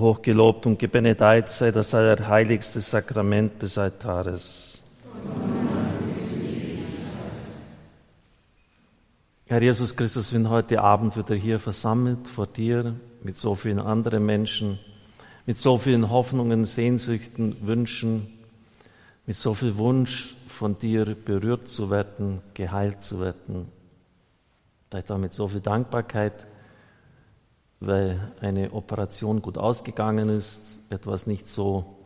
[0.00, 4.82] Hochgelobt und gebenedeit sei das allerheiligste Sakrament des Altares.
[9.46, 13.80] Herr Jesus Christus, wir sind heute Abend wieder hier versammelt vor dir mit so vielen
[13.80, 14.78] anderen Menschen,
[15.44, 18.38] mit so vielen Hoffnungen, Sehnsüchten, Wünschen,
[19.26, 23.68] mit so viel Wunsch von dir berührt zu werden, geheilt zu werden.
[24.88, 26.46] Vielleicht auch mit so viel Dankbarkeit,
[27.80, 31.96] weil eine Operation gut ausgegangen ist, etwas nicht so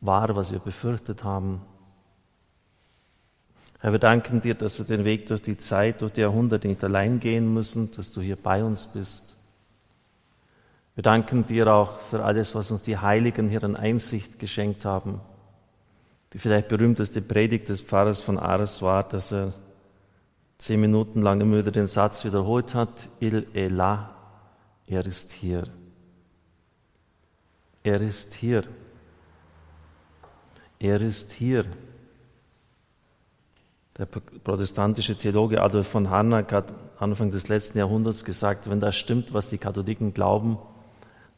[0.00, 1.60] war, was wir befürchtet haben.
[3.78, 6.82] Herr, wir danken dir, dass wir den Weg durch die Zeit, durch die Jahrhunderte nicht
[6.82, 9.36] allein gehen müssen, dass du hier bei uns bist.
[10.94, 15.20] Wir danken dir auch für alles, was uns die Heiligen hier an Einsicht geschenkt haben.
[16.32, 19.52] Die vielleicht berühmteste Predigt des Pfarrers von Ars war, dass er
[20.58, 24.21] zehn Minuten lang immer wieder den Satz wiederholt hat, Il là,
[24.86, 25.64] er ist hier.
[27.82, 28.62] Er ist hier.
[30.78, 31.64] Er ist hier.
[33.98, 39.34] Der protestantische Theologe Adolf von Harnack hat Anfang des letzten Jahrhunderts gesagt, wenn das stimmt,
[39.34, 40.58] was die Katholiken glauben,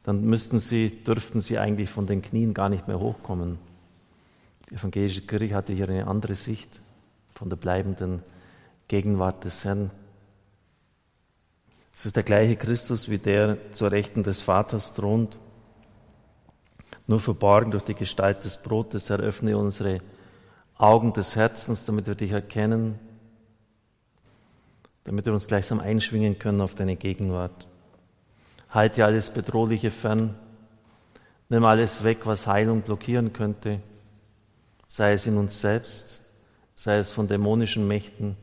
[0.05, 3.59] dann müssten sie, dürften sie eigentlich von den Knien gar nicht mehr hochkommen.
[4.69, 6.81] Die evangelische Kirche hatte hier eine andere Sicht
[7.35, 8.23] von der bleibenden
[8.89, 9.91] Gegenwart des Herrn.
[11.97, 15.39] Es ist der gleiche Christus, wie der zur Rechten des Vaters thront.
[17.07, 20.01] Nur verborgen durch die Gestalt des Brotes eröffne unsere
[20.77, 22.99] Augen des Herzens, damit wir dich erkennen,
[25.05, 27.69] damit wir uns gleichsam einschwingen können auf deine Gegenwart.
[28.71, 30.35] Halte alles Bedrohliche fern,
[31.49, 33.81] nimm alles weg, was Heilung blockieren könnte,
[34.89, 36.21] sei es in uns selbst,
[36.75, 38.37] sei es von dämonischen Mächten,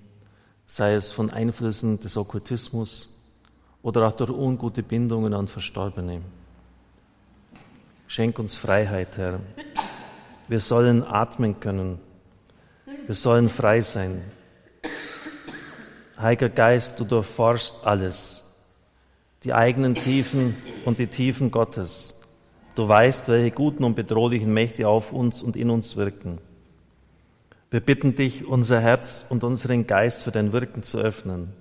[0.68, 3.11] sei es von Einflüssen des Okkultismus,
[3.84, 6.22] oder auch durch ungute Bindungen an Verstorbene.
[8.08, 9.40] Schenk uns Freiheit, Herr.
[10.48, 12.00] Wir sollen atmen können.
[13.06, 14.22] Wir sollen frei sein.
[16.18, 18.44] Heiliger Geist, du durchforschst alles,
[19.44, 20.56] die eigenen Tiefen
[20.86, 22.22] und die Tiefen Gottes.
[22.76, 26.38] Du weißt, welche guten und bedrohlichen Mächte auf uns und in uns wirken.
[27.72, 31.54] Wir bitten dich, unser Herz und unseren Geist für dein Wirken zu öffnen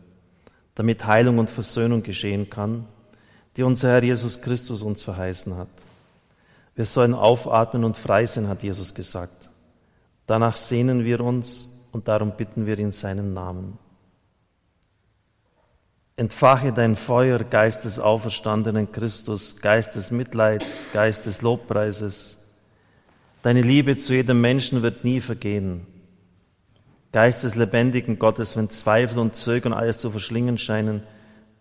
[0.81, 2.87] damit Heilung und Versöhnung geschehen kann,
[3.55, 5.69] die unser Herr Jesus Christus uns verheißen hat.
[6.75, 9.51] Wir sollen aufatmen und frei sein, hat Jesus gesagt.
[10.27, 13.79] Danach sehnen wir uns und darum bitten wir in seinem Namen.
[16.17, 22.39] Entfache dein Feuer, Geist des auferstandenen Christus, Geist des Mitleids, Geist des Lobpreises.
[23.43, 25.87] Deine Liebe zu jedem Menschen wird nie vergehen.
[27.13, 31.03] Geist des lebendigen Gottes, wenn Zweifel und Zögern alles zu verschlingen scheinen,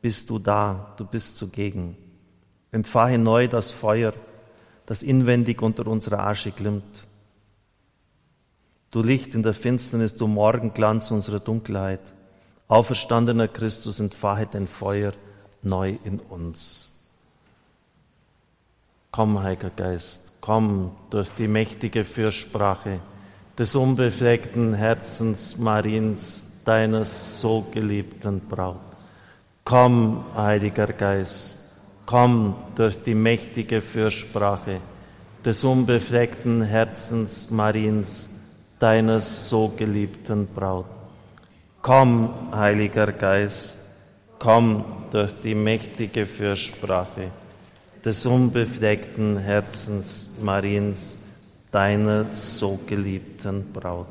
[0.01, 1.97] bist du da, du bist zugegen.
[2.71, 4.13] Entfache neu das Feuer,
[4.85, 7.07] das inwendig unter unserer Asche glimmt.
[8.91, 12.01] Du Licht in der Finsternis, du Morgenglanz unserer Dunkelheit.
[12.67, 15.13] Auferstandener Christus, entfache dein Feuer
[15.63, 16.95] neu in uns.
[19.11, 22.99] Komm, Heiliger Geist, komm durch die mächtige Fürsprache
[23.59, 28.77] des unbefleckten Herzens Mariens, deines so geliebten Braut.
[29.65, 31.59] Komm, Heiliger Geist,
[32.05, 34.79] komm durch die mächtige Fürsprache
[35.43, 38.29] des unbefleckten Herzens Mariens,
[38.79, 40.85] deines so geliebten Braut.
[41.81, 43.81] Komm, Heiliger Geist,
[44.39, 47.29] komm durch die mächtige Fürsprache
[48.05, 51.17] des unbefleckten Herzens Mariens,
[51.71, 54.07] deiner so geliebten Braut.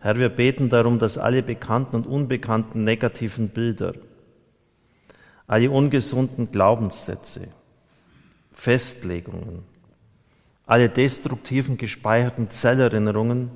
[0.00, 3.92] Herr, wir beten darum, dass alle bekannten und unbekannten negativen Bilder,
[5.46, 7.48] alle ungesunden Glaubenssätze,
[8.52, 9.62] Festlegungen,
[10.66, 13.50] alle destruktiven gespeicherten Zellerinnerungen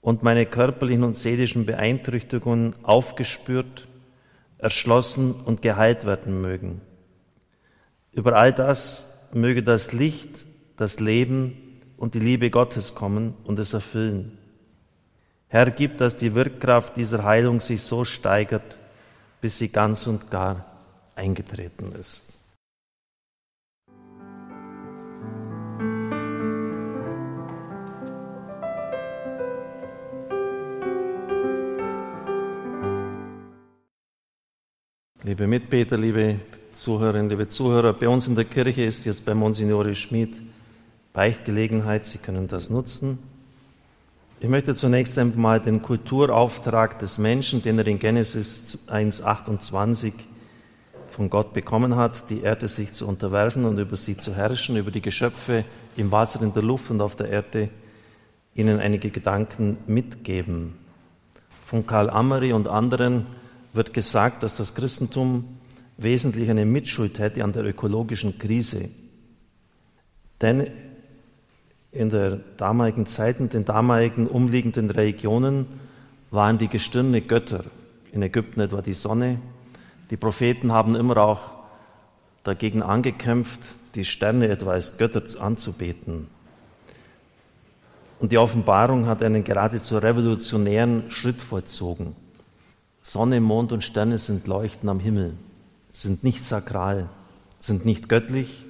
[0.00, 3.86] und meine körperlichen und seelischen Beeinträchtigungen aufgespürt,
[4.58, 6.80] erschlossen und geheilt werden mögen.
[8.12, 10.46] Über all das möge das Licht,
[10.76, 11.69] das Leben,
[12.00, 14.38] und die Liebe Gottes kommen und es erfüllen.
[15.48, 18.78] Herr, gib, dass die Wirkkraft dieser Heilung sich so steigert,
[19.42, 20.64] bis sie ganz und gar
[21.14, 22.38] eingetreten ist.
[35.22, 36.36] Liebe Mitbeter, liebe
[36.72, 40.40] Zuhörerinnen, liebe Zuhörer, bei uns in der Kirche ist jetzt bei Monsignore Schmid
[41.12, 43.18] Beichtgelegenheit, Sie können das nutzen.
[44.38, 50.12] Ich möchte zunächst einmal den Kulturauftrag des Menschen, den er in Genesis 1.28
[51.10, 54.90] von Gott bekommen hat, die Erde sich zu unterwerfen und über sie zu herrschen, über
[54.90, 55.64] die Geschöpfe
[55.96, 57.68] im Wasser, in der Luft und auf der Erde,
[58.54, 60.78] ihnen einige Gedanken mitgeben.
[61.66, 63.26] Von Karl Ammery und anderen
[63.72, 65.58] wird gesagt, dass das Christentum
[65.98, 68.88] wesentlich eine Mitschuld hätte an der ökologischen Krise.
[70.40, 70.66] Denn
[71.92, 75.66] in der damaligen Zeit, in den damaligen umliegenden Religionen
[76.30, 77.64] waren die Gestirne Götter.
[78.12, 79.40] In Ägypten etwa die Sonne,
[80.10, 81.40] die Propheten haben immer auch
[82.42, 83.60] dagegen angekämpft,
[83.94, 86.28] die Sterne etwa als Götter anzubeten.
[88.18, 92.14] Und die Offenbarung hat einen geradezu revolutionären Schritt vollzogen.
[93.02, 95.34] Sonne, Mond und Sterne sind Leuchten am Himmel,
[95.90, 97.08] sind nicht sakral,
[97.58, 98.66] sind nicht göttlich,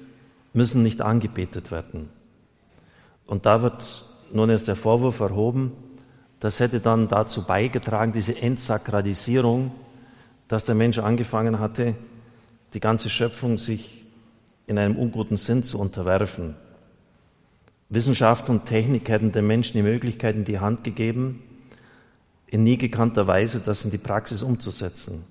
[0.53, 2.09] müssen nicht angebetet werden.
[3.31, 5.71] Und da wird nun erst der Vorwurf erhoben,
[6.41, 9.71] das hätte dann dazu beigetragen, diese Entsakralisierung
[10.49, 11.95] dass der Mensch angefangen hatte,
[12.73, 14.05] die ganze Schöpfung sich
[14.67, 16.55] in einem unguten Sinn zu unterwerfen.
[17.87, 21.41] Wissenschaft und Technik hätten dem Menschen die Möglichkeit in die Hand gegeben,
[22.47, 25.23] in nie gekannter Weise das in die Praxis umzusetzen.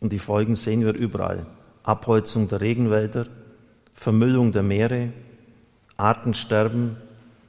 [0.00, 1.44] Und die Folgen sehen wir überall.
[1.82, 3.26] Abholzung der Regenwälder,
[3.92, 5.12] Vermüllung der Meere,
[5.98, 6.96] Artensterben,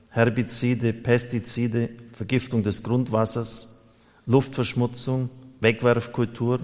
[0.09, 3.79] Herbizide, Pestizide, Vergiftung des Grundwassers,
[4.25, 5.29] Luftverschmutzung,
[5.61, 6.59] Wegwerfkultur,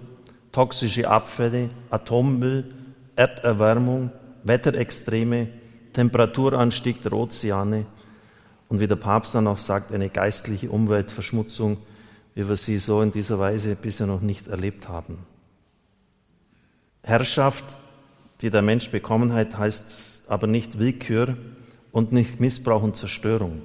[0.52, 2.74] toxische Abfälle, Atommüll,
[3.16, 4.12] Erderwärmung,
[4.44, 5.48] Wetterextreme,
[5.94, 7.86] Temperaturanstieg der Ozeane
[8.68, 11.78] und wie der Papst dann auch sagt, eine geistliche Umweltverschmutzung,
[12.34, 15.20] wie wir sie so in dieser Weise bisher noch nicht erlebt haben.
[17.04, 17.78] Herrschaft,
[18.42, 21.38] die der Mensch bekommen hat, heißt aber nicht Willkür
[21.96, 23.62] und nicht Missbrauch und Zerstörung.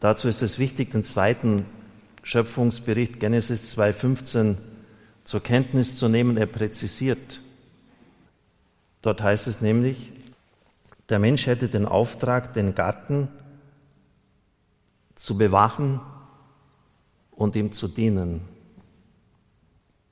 [0.00, 1.64] Dazu ist es wichtig, den zweiten
[2.24, 4.56] Schöpfungsbericht Genesis 2.15
[5.22, 6.38] zur Kenntnis zu nehmen.
[6.38, 7.40] Er präzisiert.
[9.00, 10.12] Dort heißt es nämlich,
[11.08, 13.28] der Mensch hätte den Auftrag, den Garten
[15.14, 16.00] zu bewachen
[17.30, 18.40] und ihm zu dienen.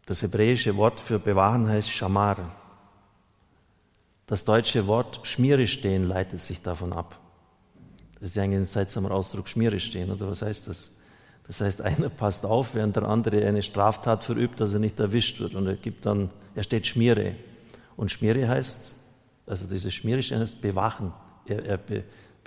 [0.07, 2.53] Das hebräische Wort für bewahren heißt Shamar.
[4.29, 7.19] Das deutsche Wort Schmiere stehen leitet sich davon ab.
[8.21, 10.91] Das ist ja eigentlich ein seltsamer Ausdruck, Schmiere stehen, oder was heißt das?
[11.47, 15.41] Das heißt, einer passt auf, während der andere eine Straftat verübt, dass er nicht erwischt
[15.41, 15.55] wird.
[15.55, 17.35] Und er gibt dann, er steht Schmiere.
[17.97, 18.97] Und Schmiere heißt,
[19.47, 21.13] also dieses Schmiere heißt bewachen.
[21.45, 21.79] Er, er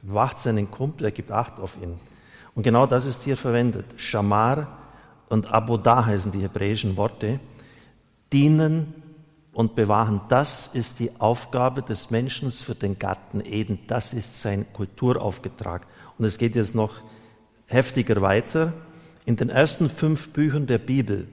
[0.01, 1.99] bewacht seinen Kumpel, er gibt Acht auf ihn.
[2.55, 3.85] Und genau das ist hier verwendet.
[3.97, 4.79] Shamar
[5.29, 7.39] und Abodah heißen die hebräischen Worte.
[8.33, 8.95] Dienen
[9.57, 10.21] und bewahren.
[10.29, 13.79] Das ist die Aufgabe des Menschen für den Garten Eden.
[13.87, 15.87] Das ist sein Kulturaufgetrag.
[16.19, 17.01] Und es geht jetzt noch
[17.65, 18.73] heftiger weiter.
[19.25, 21.27] In den ersten fünf Büchern der Bibel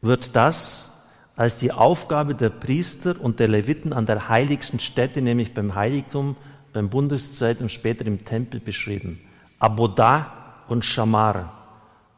[0.00, 1.06] wird das
[1.36, 6.34] als die Aufgabe der Priester und der Leviten an der heiligsten Stätte, nämlich beim Heiligtum,
[6.72, 9.20] beim Bundeszeit und später im Tempel beschrieben.
[9.60, 10.26] Abodah
[10.66, 11.52] und Shamar.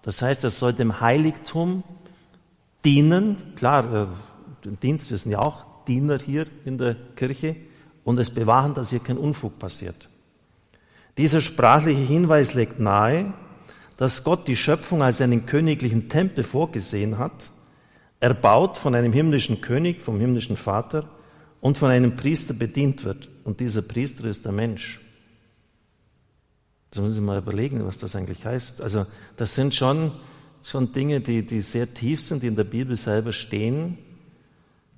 [0.01, 1.85] Das heißt, er soll dem Heiligtum
[2.87, 3.37] dienen.
[3.55, 4.09] Klar,
[4.65, 7.57] den Dienst, wir sind ja auch Diener hier in der Kirche
[8.05, 10.09] und es bewahren, dass hier kein Unfug passiert.
[11.19, 13.35] Dieser sprachliche Hinweis legt nahe,
[13.97, 17.51] dass Gott die Schöpfung als einen königlichen Tempel vorgesehen hat,
[18.21, 21.09] erbaut von einem himmlischen König, vom himmlischen Vater
[21.61, 23.29] und von einem Priester bedient wird.
[23.45, 25.01] Und dieser Priester ist der Mensch.
[26.91, 28.81] Das müssen Sie mal überlegen, was das eigentlich heißt.
[28.81, 30.13] Also das sind schon,
[30.63, 33.99] schon Dinge, die, die sehr tief sind, die in der Bibel selber stehen.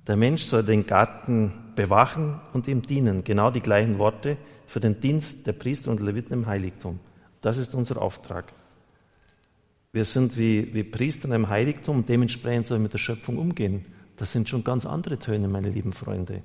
[0.07, 3.23] Der Mensch soll den Garten bewachen und ihm dienen.
[3.23, 6.99] Genau die gleichen Worte für den Dienst der Priester und Leviten im Heiligtum.
[7.41, 8.53] Das ist unser Auftrag.
[9.91, 13.85] Wir sind wie, wie Priester einem Heiligtum, dementsprechend sollen wir mit der Schöpfung umgehen.
[14.17, 16.41] Das sind schon ganz andere Töne, meine lieben Freunde.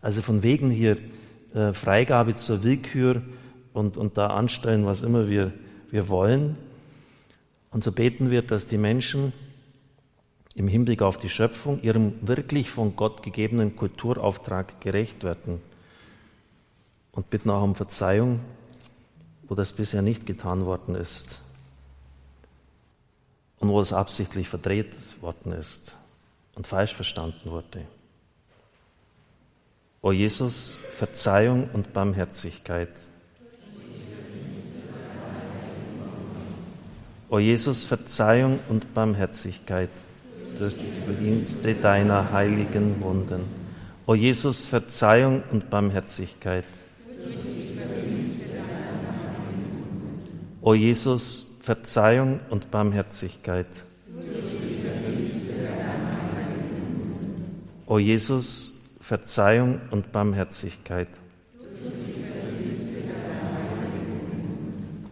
[0.00, 0.96] Also von wegen hier
[1.54, 3.22] äh, Freigabe zur Willkür
[3.72, 5.52] und, und da anstellen, was immer wir,
[5.90, 6.56] wir wollen.
[7.70, 9.32] Und so beten wir, dass die Menschen
[10.60, 15.62] im Hinblick auf die Schöpfung ihrem wirklich von Gott gegebenen Kulturauftrag gerecht werden.
[17.12, 18.40] Und bitten auch um Verzeihung,
[19.48, 21.40] wo das bisher nicht getan worden ist
[23.58, 25.96] und wo es absichtlich verdreht worden ist
[26.56, 27.86] und falsch verstanden wurde.
[30.02, 32.92] O Jesus, Verzeihung und Barmherzigkeit.
[37.30, 39.88] O Jesus, Verzeihung und Barmherzigkeit
[40.60, 43.44] durch die Verdienste deiner heiligen Wunden.
[44.04, 46.66] O Jesus, Verzeihung und Barmherzigkeit.
[50.60, 53.66] O Jesus, Verzeihung und Barmherzigkeit.
[57.86, 61.08] O Jesus, Verzeihung und Barmherzigkeit.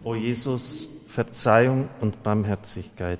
[0.03, 3.19] O Jesus, Verzeihung und Barmherzigkeit.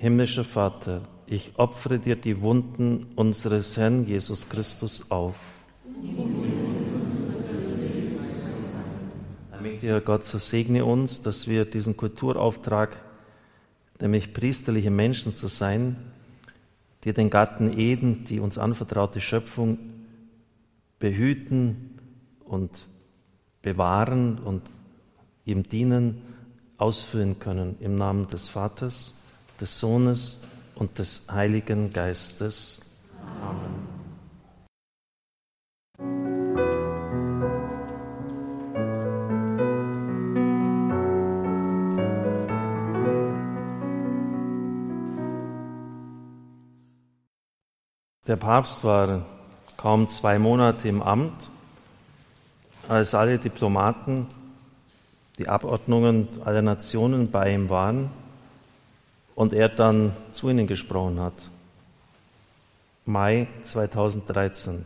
[0.00, 5.34] Himmlischer Vater, ich opfere dir die Wunden unseres Herrn Jesus Christus auf.
[9.82, 12.96] Dir Gott so segne uns, dass wir diesen Kulturauftrag
[14.00, 15.96] nämlich priesterliche Menschen zu sein,
[17.04, 19.76] die den Garten Eden, die uns anvertraute Schöpfung
[20.98, 21.98] behüten
[22.46, 22.86] und
[23.60, 24.62] bewahren und
[25.44, 26.22] ihm dienen,
[26.78, 27.76] ausführen können.
[27.80, 29.19] Im Namen des Vaters,
[29.60, 30.40] des Sohnes
[30.74, 32.80] und des Heiligen Geistes.
[33.42, 33.88] Amen.
[48.26, 49.26] Der Papst war
[49.76, 51.50] kaum zwei Monate im Amt,
[52.88, 54.26] als alle Diplomaten,
[55.38, 58.10] die Abordnungen aller Nationen bei ihm waren
[59.34, 61.50] und er dann zu ihnen gesprochen hat.
[63.04, 64.84] Mai 2013.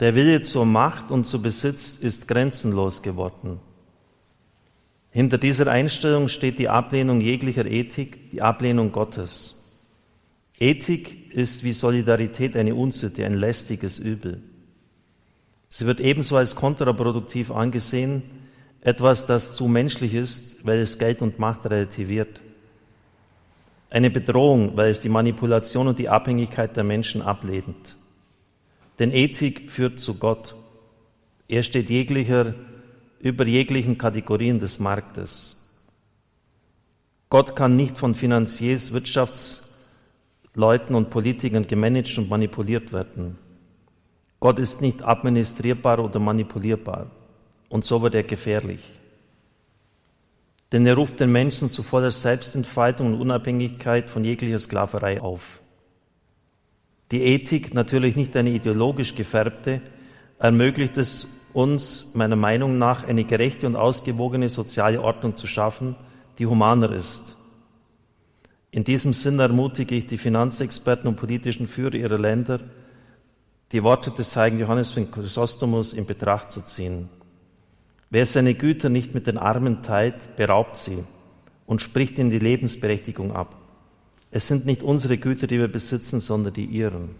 [0.00, 3.60] Der Wille zur Macht und zu Besitz ist grenzenlos geworden.
[5.10, 9.64] Hinter dieser Einstellung steht die Ablehnung jeglicher Ethik, die Ablehnung Gottes.
[10.58, 14.42] Ethik ist wie Solidarität eine Unsitte, ein lästiges Übel.
[15.68, 18.22] Sie wird ebenso als kontraproduktiv angesehen,
[18.82, 22.40] etwas, das zu menschlich ist, weil es Geld und Macht relativiert.
[23.96, 27.96] Eine Bedrohung, weil es die Manipulation und die Abhängigkeit der Menschen ablehnt.
[28.98, 30.54] Denn Ethik führt zu Gott.
[31.48, 32.54] Er steht jeglicher,
[33.20, 35.72] über jeglichen Kategorien des Marktes.
[37.30, 39.62] Gott kann nicht von Finanziers, Wirtschafts-
[40.52, 43.38] Leuten und Politikern gemanagt und manipuliert werden.
[44.40, 47.10] Gott ist nicht administrierbar oder manipulierbar.
[47.70, 48.82] Und so wird er gefährlich.
[50.72, 55.60] Denn er ruft den Menschen zu voller Selbstentfaltung und Unabhängigkeit von jeglicher Sklaverei auf.
[57.12, 59.80] Die Ethik, natürlich nicht eine ideologisch gefärbte,
[60.38, 65.94] ermöglicht es uns, meiner Meinung nach, eine gerechte und ausgewogene soziale Ordnung zu schaffen,
[66.38, 67.36] die humaner ist
[68.76, 72.60] in diesem Sinn ermutige ich die Finanzexperten und politischen Führer ihrer Länder,
[73.72, 77.08] die Worte des heiligen Johannes von Chrysostomus in Betracht zu ziehen.
[78.10, 81.04] Wer seine Güter nicht mit den Armen teilt, beraubt sie
[81.66, 83.56] und spricht ihnen die Lebensberechtigung ab.
[84.30, 87.14] Es sind nicht unsere Güter, die wir besitzen, sondern die ihren.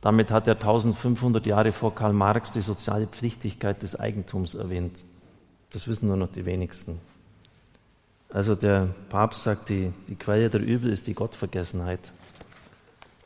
[0.00, 5.04] Damit hat er 1500 Jahre vor Karl Marx die soziale Pflichtigkeit des Eigentums erwähnt.
[5.70, 7.00] Das wissen nur noch die wenigsten.
[8.28, 12.12] Also der Papst sagt, die, die Quelle der Übel ist die Gottvergessenheit.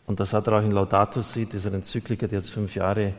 [0.06, 3.14] Und das hat er auch in Laudato Si, dieser Enzyklika, die jetzt fünf Jahre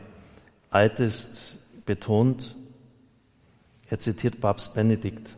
[0.70, 2.54] alt ist, betont.
[3.92, 5.36] Er zitiert Papst Benedikt.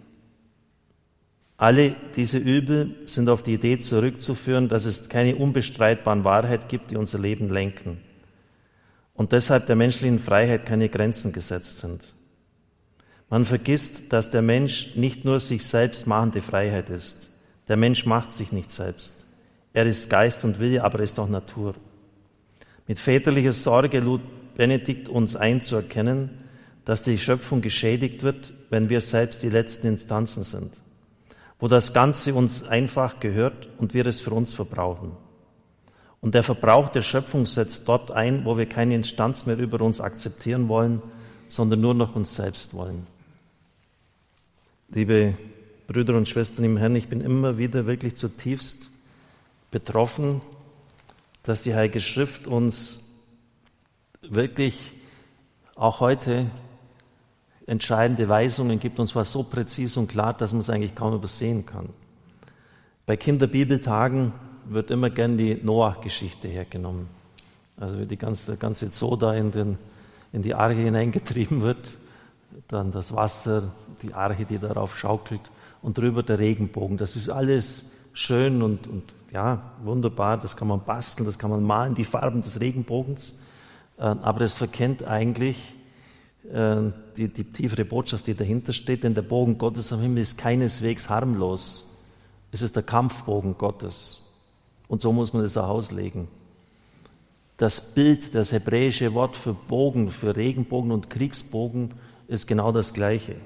[1.56, 6.96] Alle diese Übel sind auf die Idee zurückzuführen, dass es keine unbestreitbaren Wahrheit gibt, die
[6.96, 7.99] unser Leben lenken.
[9.12, 12.14] Und deshalb der menschlichen Freiheit keine Grenzen gesetzt sind.
[13.28, 17.30] Man vergisst, dass der Mensch nicht nur sich selbst machende Freiheit ist.
[17.66, 19.26] Der Mensch macht sich nicht selbst.
[19.73, 21.75] Er ist Geist und Wille, aber er ist auch Natur.
[22.87, 24.20] Mit väterlicher Sorge lud
[24.54, 26.43] Benedikt uns einzuerkennen,
[26.84, 30.80] dass die Schöpfung geschädigt wird, wenn wir selbst die letzten Instanzen sind,
[31.58, 35.12] wo das Ganze uns einfach gehört und wir es für uns verbrauchen.
[36.20, 40.00] Und der Verbrauch der Schöpfung setzt dort ein, wo wir keine Instanz mehr über uns
[40.00, 41.02] akzeptieren wollen,
[41.48, 43.06] sondern nur noch uns selbst wollen.
[44.88, 45.34] Liebe
[45.86, 48.88] Brüder und Schwestern im Herrn, ich bin immer wieder wirklich zutiefst
[49.70, 50.40] betroffen,
[51.42, 53.10] dass die Heilige Schrift uns
[54.22, 54.92] wirklich
[55.74, 56.50] auch heute
[57.66, 61.64] entscheidende Weisungen gibt, und zwar so präzise und klar, dass man es eigentlich kaum übersehen
[61.64, 61.88] kann.
[63.06, 64.33] Bei Kinderbibeltagen
[64.66, 67.09] wird immer gern die Noach-Geschichte hergenommen.
[67.76, 69.78] Also wie die ganze, der ganze Zoo da in, den,
[70.33, 71.78] in die Arche hineingetrieben wird
[72.68, 75.40] dann das Wasser, die Arche, die darauf schaukelt
[75.83, 76.97] und drüber der Regenbogen.
[76.97, 79.02] Das ist alles schön und, und
[79.33, 83.40] ja, wunderbar, das kann man basteln, das kann man malen, die Farben des Regenbogens,
[83.99, 85.74] äh, aber es verkennt eigentlich
[86.44, 91.08] die, die tiefere Botschaft, die dahinter steht, denn der Bogen Gottes am Himmel ist keineswegs
[91.08, 91.98] harmlos.
[92.52, 94.20] Es ist der Kampfbogen Gottes.
[94.88, 96.28] Und so muss man es auch auslegen.
[97.56, 101.94] Das Bild, das hebräische Wort für Bogen, für Regenbogen und Kriegsbogen
[102.28, 103.36] ist genau das gleiche.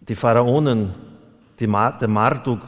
[0.00, 0.94] Die Pharaonen,
[1.58, 2.60] die Mar der Marduk,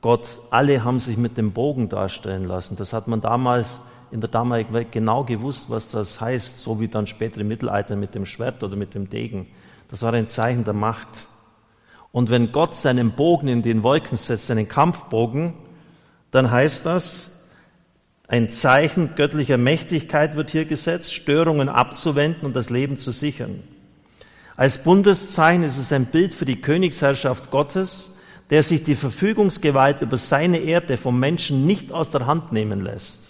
[0.00, 2.76] Gott, alle haben sich mit dem Bogen darstellen lassen.
[2.76, 6.88] Das hat man damals in der damaligen Welt genau gewusst, was das heißt, so wie
[6.88, 9.46] dann später im Mittelalter mit dem Schwert oder mit dem Degen.
[9.88, 11.26] Das war ein Zeichen der Macht.
[12.12, 15.54] Und wenn Gott seinen Bogen in den Wolken setzt, seinen Kampfbogen,
[16.30, 17.46] dann heißt das,
[18.26, 23.62] ein Zeichen göttlicher Mächtigkeit wird hier gesetzt, Störungen abzuwenden und das Leben zu sichern.
[24.56, 28.16] Als Bundeszeichen ist es ein Bild für die Königsherrschaft Gottes,
[28.50, 33.27] der sich die Verfügungsgewalt über seine Erde vom Menschen nicht aus der Hand nehmen lässt.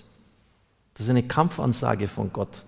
[0.99, 2.65] Das ist eine Kampfansage von Gott.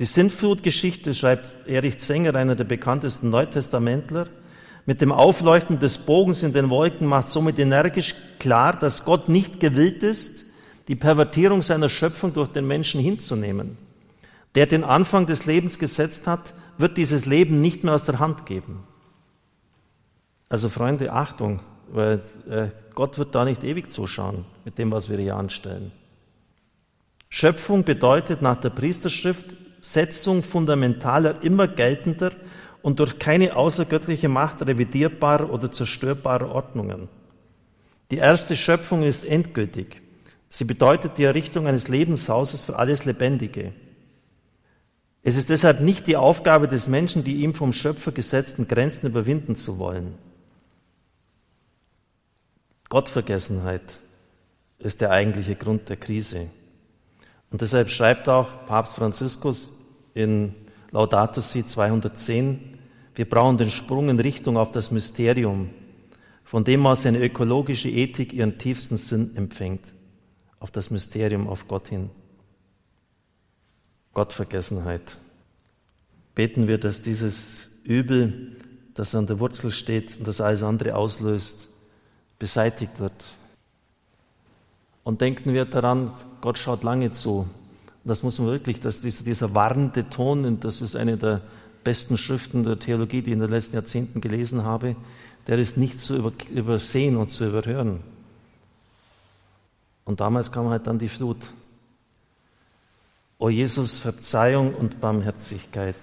[0.00, 4.26] Die Sintflutgeschichte, schreibt Erich Zenger, einer der bekanntesten Neutestamentler,
[4.84, 9.60] mit dem Aufleuchten des Bogens in den Wolken macht somit energisch klar, dass Gott nicht
[9.60, 10.46] gewillt ist,
[10.88, 13.76] die Pervertierung seiner Schöpfung durch den Menschen hinzunehmen.
[14.56, 18.44] Der den Anfang des Lebens gesetzt hat, wird dieses Leben nicht mehr aus der Hand
[18.44, 18.82] geben.
[20.48, 21.60] Also Freunde, Achtung,
[21.92, 25.92] weil äh, Gott wird da nicht ewig zuschauen mit dem, was wir hier anstellen.
[27.28, 32.32] Schöpfung bedeutet nach der Priesterschrift Setzung fundamentaler, immer geltender
[32.82, 37.08] und durch keine außergöttliche Macht revidierbarer oder zerstörbarer Ordnungen.
[38.10, 40.00] Die erste Schöpfung ist endgültig.
[40.48, 43.72] Sie bedeutet die Errichtung eines Lebenshauses für alles Lebendige.
[45.22, 49.56] Es ist deshalb nicht die Aufgabe des Menschen, die ihm vom Schöpfer gesetzten Grenzen überwinden
[49.56, 50.14] zu wollen.
[52.88, 53.98] Gottvergessenheit
[54.78, 56.48] ist der eigentliche Grund der Krise.
[57.50, 59.72] Und deshalb schreibt auch Papst Franziskus
[60.14, 60.54] in
[60.90, 62.78] Laudato Si 210,
[63.14, 65.70] wir brauchen den Sprung in Richtung auf das Mysterium,
[66.44, 69.84] von dem aus eine ökologische Ethik ihren tiefsten Sinn empfängt,
[70.60, 72.10] auf das Mysterium, auf Gott hin.
[74.14, 75.18] Gottvergessenheit.
[76.34, 78.56] Beten wir, dass dieses Übel,
[78.94, 81.68] das an der Wurzel steht und das alles andere auslöst,
[82.38, 83.36] beseitigt wird.
[85.08, 87.46] Und denken wir daran, Gott schaut lange zu
[88.04, 91.42] das muss man wirklich, dass dieser, dieser warnende Ton, und das ist eine der
[91.84, 94.96] besten Schriften der Theologie, die ich in den letzten Jahrzehnten gelesen habe,
[95.46, 96.16] der ist nicht zu
[96.50, 98.00] übersehen und zu überhören.
[100.04, 101.38] Und damals kam halt dann die Flut.
[103.38, 105.96] O Jesus, Verzeihung und Barmherzigkeit.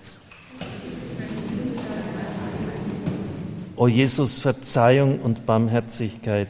[3.76, 6.50] O Jesus, Verzeihung und Barmherzigkeit.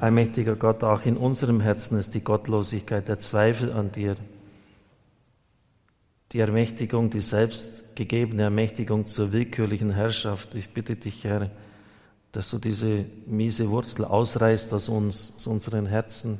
[0.00, 4.16] Allmächtiger Gott, auch in unserem Herzen ist die Gottlosigkeit, der Zweifel an dir,
[6.32, 10.56] die Ermächtigung, die selbstgegebene Ermächtigung zur willkürlichen Herrschaft.
[10.56, 11.50] Ich bitte dich, Herr,
[12.32, 16.38] dass du diese miese Wurzel ausreißt aus uns, aus unseren Herzen,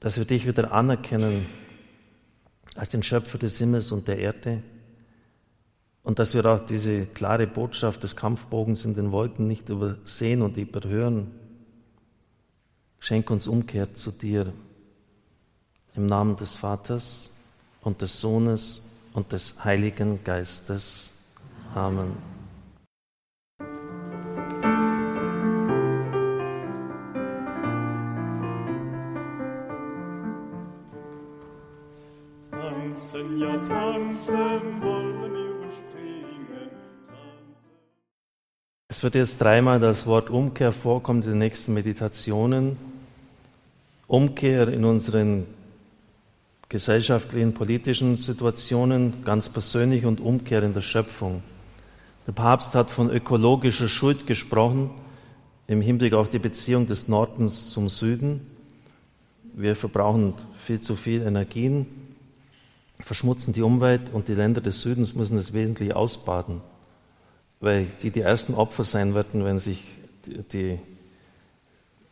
[0.00, 1.46] dass wir dich wieder anerkennen
[2.74, 4.62] als den Schöpfer des Himmels und der Erde
[6.08, 10.56] und dass wir auch diese klare Botschaft des Kampfbogens in den Wolken nicht übersehen und
[10.56, 11.30] überhören.
[12.98, 14.54] Schenk uns Umkehr zu dir
[15.94, 17.36] im Namen des Vaters
[17.82, 21.26] und des Sohnes und des Heiligen Geistes.
[21.74, 22.16] Amen.
[32.50, 34.77] Tanzen ja tanzen
[38.98, 42.76] Es wird jetzt dreimal das Wort Umkehr vorkommen in den nächsten Meditationen.
[44.08, 45.46] Umkehr in unseren
[46.68, 51.44] gesellschaftlichen, politischen Situationen, ganz persönlich und Umkehr in der Schöpfung.
[52.26, 54.90] Der Papst hat von ökologischer Schuld gesprochen
[55.68, 58.48] im Hinblick auf die Beziehung des Nordens zum Süden.
[59.54, 61.86] Wir verbrauchen viel zu viel Energien,
[62.98, 66.62] verschmutzen die Umwelt und die Länder des Südens müssen es wesentlich ausbaden,
[67.60, 69.82] weil die die ersten Opfer sein werden, wenn sich
[70.52, 70.78] die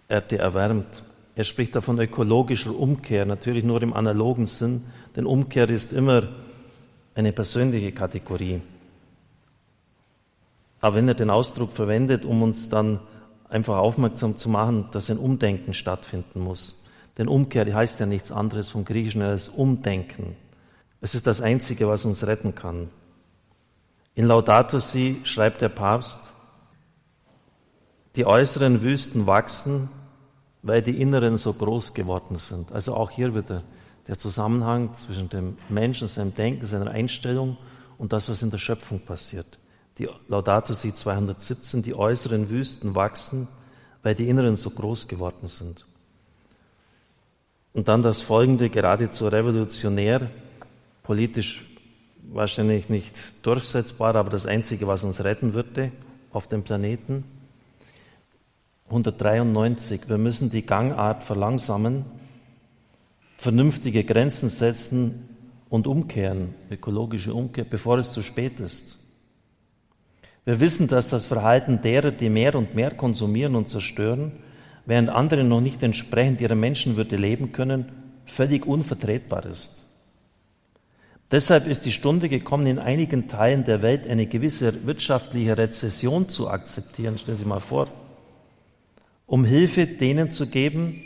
[0.09, 1.03] Erde erwärmt.
[1.35, 6.29] Er spricht davon ökologischer Umkehr, natürlich nur im analogen Sinn, denn Umkehr ist immer
[7.15, 8.63] eine persönliche Kategorie.
[10.81, 13.01] Aber wenn er den Ausdruck verwendet, um uns dann
[13.49, 16.85] einfach aufmerksam zu machen, dass ein Umdenken stattfinden muss.
[17.19, 20.37] Denn Umkehr heißt ja nichts anderes vom Griechischen als Umdenken.
[21.01, 22.89] Es ist das Einzige, was uns retten kann.
[24.17, 26.33] In Laudato Si schreibt der Papst,
[28.17, 29.91] die äußeren Wüsten wachsen,
[30.63, 32.73] weil die inneren so groß geworden sind.
[32.73, 33.63] Also auch hier wieder
[34.09, 37.59] der Zusammenhang zwischen dem Menschen, seinem Denken, seiner Einstellung
[37.99, 39.59] und das, was in der Schöpfung passiert.
[39.99, 43.49] Die Laudato Si 217, die äußeren Wüsten wachsen,
[44.03, 45.85] weil die inneren so groß geworden sind.
[47.75, 50.31] Und dann das folgende, geradezu revolutionär,
[51.03, 51.66] politisch
[52.33, 55.93] wahrscheinlich nicht durchsetzbar, aber das Einzige, was uns retten würde
[56.33, 57.25] auf dem Planeten.
[58.89, 60.09] 193.
[60.09, 62.05] Wir müssen die Gangart verlangsamen,
[63.37, 65.29] vernünftige Grenzen setzen
[65.69, 68.99] und umkehren, ökologische Umkehr, bevor es zu spät ist.
[70.45, 74.31] Wir wissen, dass das Verhalten derer, die mehr und mehr konsumieren und zerstören,
[74.85, 77.91] während andere noch nicht entsprechend ihrer Menschenwürde leben können,
[78.25, 79.86] völlig unvertretbar ist.
[81.31, 86.49] Deshalb ist die Stunde gekommen, in einigen Teilen der Welt eine gewisse wirtschaftliche Rezession zu
[86.49, 87.19] akzeptieren.
[87.19, 87.89] Stellen Sie mal vor,
[89.27, 91.03] um Hilfe denen zu geben,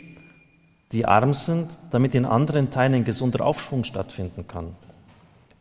[0.91, 4.75] die arm sind, damit in anderen Teilen ein gesunder Aufschwung stattfinden kann.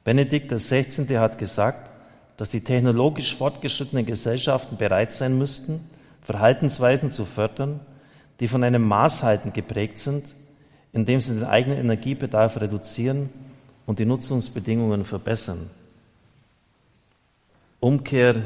[0.05, 1.17] Benedikt XVI.
[1.17, 1.91] hat gesagt,
[2.37, 5.89] dass die technologisch fortgeschrittenen Gesellschaften bereit sein müssten,
[6.21, 7.81] Verhaltensweisen zu fördern,
[8.41, 10.35] die von einem Maßhalten geprägt sind,
[10.93, 13.31] indem sie den eigenen Energiebedarf reduzieren
[13.91, 15.69] und die Nutzungsbedingungen verbessern.
[17.81, 18.37] Umkehr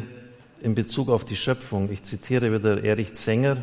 [0.63, 1.93] in Bezug auf die Schöpfung.
[1.93, 3.59] Ich zitiere wieder Erich Zenger,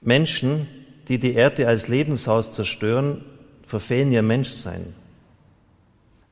[0.00, 0.68] Menschen,
[1.08, 3.24] die die Erde als Lebenshaus zerstören,
[3.66, 4.94] verfehlen ihr Menschsein.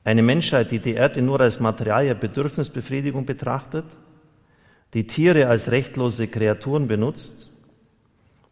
[0.04, 3.86] Eine Menschheit, die die Erde nur als Material der Bedürfnisbefriedigung betrachtet,
[4.94, 7.50] die Tiere als rechtlose Kreaturen benutzt,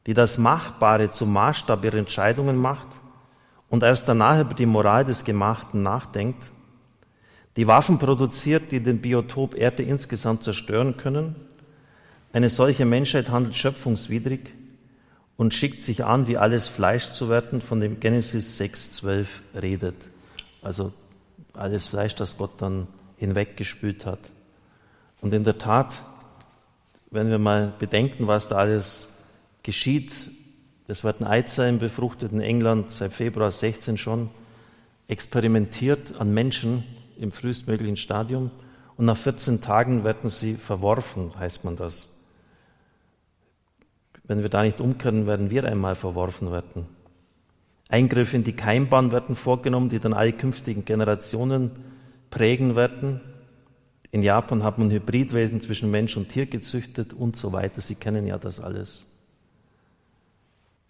[0.07, 2.89] die das Machbare zum Maßstab ihrer Entscheidungen macht
[3.69, 6.51] und erst danach über die Moral des Gemachten nachdenkt,
[7.57, 11.37] die Waffen produziert, die den Biotop Erde insgesamt zerstören können,
[12.33, 14.53] eine solche Menschheit handelt schöpfungswidrig
[15.39, 19.97] und schickt sich an, wie alles Fleisch zu werden, von dem Genesis 6,12 redet.
[20.63, 20.93] Also
[21.55, 24.19] alles Fleisch, das Gott dann hinweggespült hat.
[25.21, 26.03] Und in der Tat,
[27.11, 29.17] wenn wir mal bedenken, was da alles
[29.63, 30.31] geschieht,
[30.89, 34.31] es werden Eizellen befruchtet in England seit Februar 16 schon,
[35.09, 36.85] experimentiert an Menschen
[37.19, 38.51] im frühestmöglichen Stadium
[38.97, 42.13] und nach 14 Tagen werden sie verworfen, heißt man das.
[44.25, 46.87] Wenn wir da nicht umkehren, werden wir einmal verworfen werden.
[47.89, 51.71] Eingriffe in die Keimbahn werden vorgenommen, die dann alle künftigen Generationen
[52.31, 53.21] prägen werden.
[54.11, 57.81] In Japan hat man Hybridwesen zwischen Mensch und Tier gezüchtet und so weiter.
[57.81, 59.07] Sie kennen ja das alles.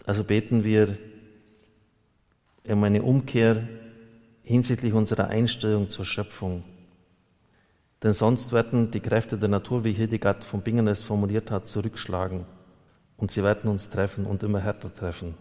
[0.04, 0.96] Also beten wir
[2.68, 3.66] um eine Umkehr
[4.42, 6.62] hinsichtlich unserer Einstellung zur Schöpfung.
[8.02, 12.44] Denn sonst werden die Kräfte der Natur, wie Hildegard von Bingen es formuliert hat, zurückschlagen
[13.16, 15.35] und sie werden uns treffen und immer härter treffen.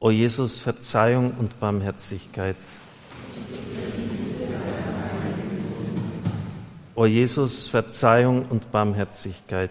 [0.00, 2.56] O Jesus, Verzeihung und Barmherzigkeit.
[6.94, 9.70] O Jesus, Verzeihung und Barmherzigkeit.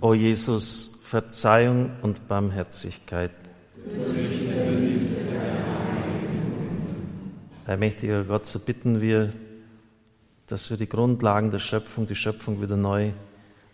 [0.00, 3.32] O Jesus, Verzeihung und Barmherzigkeit.
[7.66, 9.32] Allmächtiger Gott, so bitten wir,
[10.46, 13.12] dass wir die Grundlagen der Schöpfung, die Schöpfung wieder neu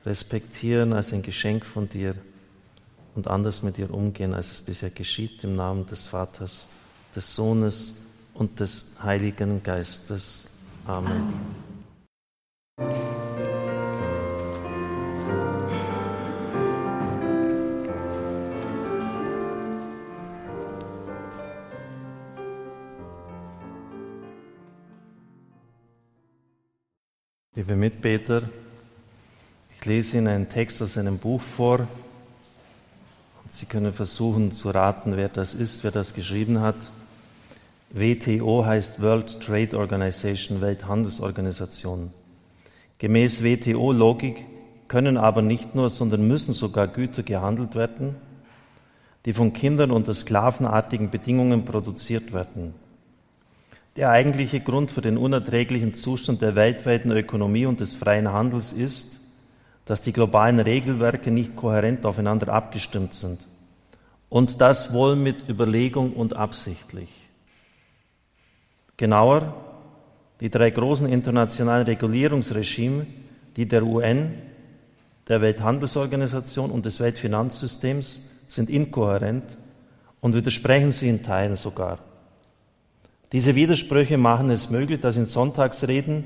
[0.05, 2.15] respektieren als ein Geschenk von dir
[3.15, 6.69] und anders mit dir umgehen, als es bisher geschieht, im Namen des Vaters,
[7.15, 7.97] des Sohnes
[8.35, 10.51] und des Heiligen Geistes.
[10.87, 11.35] Amen.
[27.57, 28.51] Liebe Mitbeter,
[29.75, 31.89] ich lese Ihnen einen Text aus einem Buch vor und
[33.51, 36.77] Sie können versuchen zu raten, wer das ist, wer das geschrieben hat.
[37.89, 42.13] WTO heißt World Trade Organization, Welthandelsorganisation.
[42.99, 44.45] Gemäß WTO-Logik
[44.87, 48.17] können aber nicht nur, sondern müssen sogar Güter gehandelt werden,
[49.25, 52.75] die von Kindern unter sklavenartigen Bedingungen produziert werden.
[53.97, 59.21] Der eigentliche Grund für den unerträglichen Zustand der weltweiten Ökonomie und des freien Handels ist,
[59.87, 63.47] dass die globalen Regelwerke nicht kohärent aufeinander abgestimmt sind.
[64.29, 67.11] Und das wohl mit Überlegung und absichtlich.
[68.99, 69.55] Genauer,
[70.41, 73.07] die drei großen internationalen Regulierungsregime,
[73.57, 74.35] die der UN,
[75.27, 79.57] der Welthandelsorganisation und des Weltfinanzsystems, sind inkohärent
[80.21, 81.99] und widersprechen sie in Teilen sogar.
[83.33, 86.25] Diese Widersprüche machen es möglich, dass in Sonntagsreden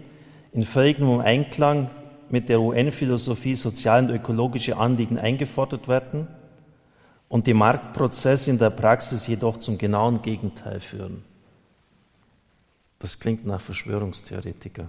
[0.52, 1.90] in völligem Einklang
[2.28, 6.28] mit der UN-Philosophie soziale und ökologische Anliegen eingefordert werden
[7.28, 11.24] und die Marktprozesse in der Praxis jedoch zum genauen Gegenteil führen.
[12.98, 14.88] Das klingt nach Verschwörungstheoretiker.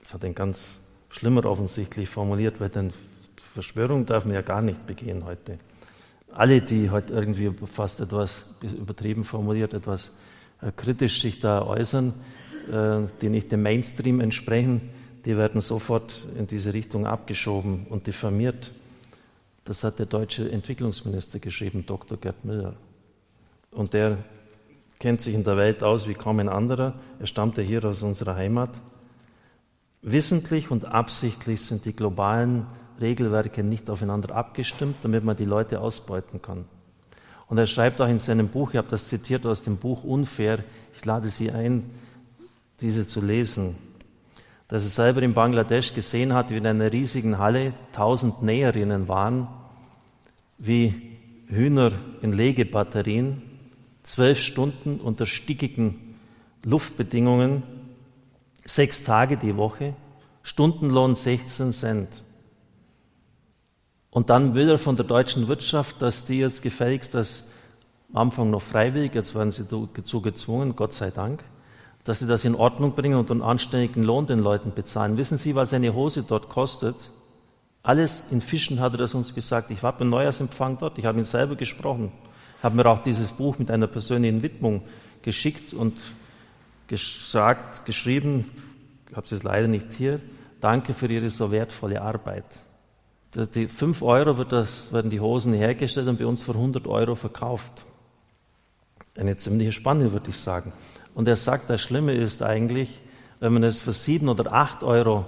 [0.00, 2.92] Das hat ein ganz schlimmer offensichtlich formuliert, weil dann
[3.36, 5.58] Verschwörung darf man ja gar nicht begehen heute.
[6.32, 10.12] Alle, die heute irgendwie fast etwas übertrieben formuliert, etwas
[10.76, 12.14] kritisch sich da äußern,
[12.70, 14.90] äh, die nicht dem Mainstream entsprechen,
[15.24, 18.72] die werden sofort in diese Richtung abgeschoben und diffamiert.
[19.64, 22.16] Das hat der deutsche Entwicklungsminister geschrieben, Dr.
[22.18, 22.74] Gerd Müller.
[23.72, 24.18] Und der
[25.00, 26.94] kennt sich in der Welt aus wie kaum ein anderer.
[27.18, 28.70] Er stammt ja hier aus unserer Heimat.
[30.02, 32.66] Wissentlich und absichtlich sind die globalen
[33.00, 36.64] Regelwerke nicht aufeinander abgestimmt, damit man die Leute ausbeuten kann.
[37.48, 40.64] Und er schreibt auch in seinem Buch, ich habe das zitiert aus dem Buch Unfair,
[40.96, 41.84] ich lade Sie ein,
[42.80, 43.76] diese zu lesen,
[44.68, 49.46] dass er selber in Bangladesch gesehen hat, wie in einer riesigen Halle tausend Näherinnen waren,
[50.58, 51.16] wie
[51.48, 53.42] Hühner in Legebatterien,
[54.02, 56.16] zwölf Stunden unter stickigen
[56.64, 57.62] Luftbedingungen,
[58.64, 59.94] sechs Tage die Woche,
[60.42, 62.22] Stundenlohn 16 Cent.
[64.16, 67.50] Und dann will er von der deutschen Wirtschaft, dass die jetzt gefälligst das
[68.10, 71.44] am Anfang noch freiwillig, jetzt werden sie dazu gezwungen, Gott sei Dank,
[72.04, 75.18] dass sie das in Ordnung bringen und einen anständigen Lohn den Leuten bezahlen.
[75.18, 77.10] Wissen Sie, was eine Hose dort kostet?
[77.82, 79.70] Alles in Fischen hat er das uns gesagt.
[79.70, 82.10] Ich war beim Neujahrsempfang dort, ich habe ihn selber gesprochen,
[82.62, 84.80] habe mir auch dieses Buch mit einer persönlichen Widmung
[85.20, 85.92] geschickt und
[86.86, 88.50] gesagt, geschrieben,
[89.10, 90.20] ich habe es leider nicht hier,
[90.62, 92.46] danke für Ihre so wertvolle Arbeit.
[93.36, 97.14] Die 5 Euro wird das, werden die Hosen hergestellt und bei uns für 100 Euro
[97.14, 97.84] verkauft.
[99.14, 100.72] Eine ziemliche Spanne, würde ich sagen.
[101.14, 103.02] Und er sagt, das Schlimme ist eigentlich,
[103.40, 105.26] wenn man es für 7 oder 8 Euro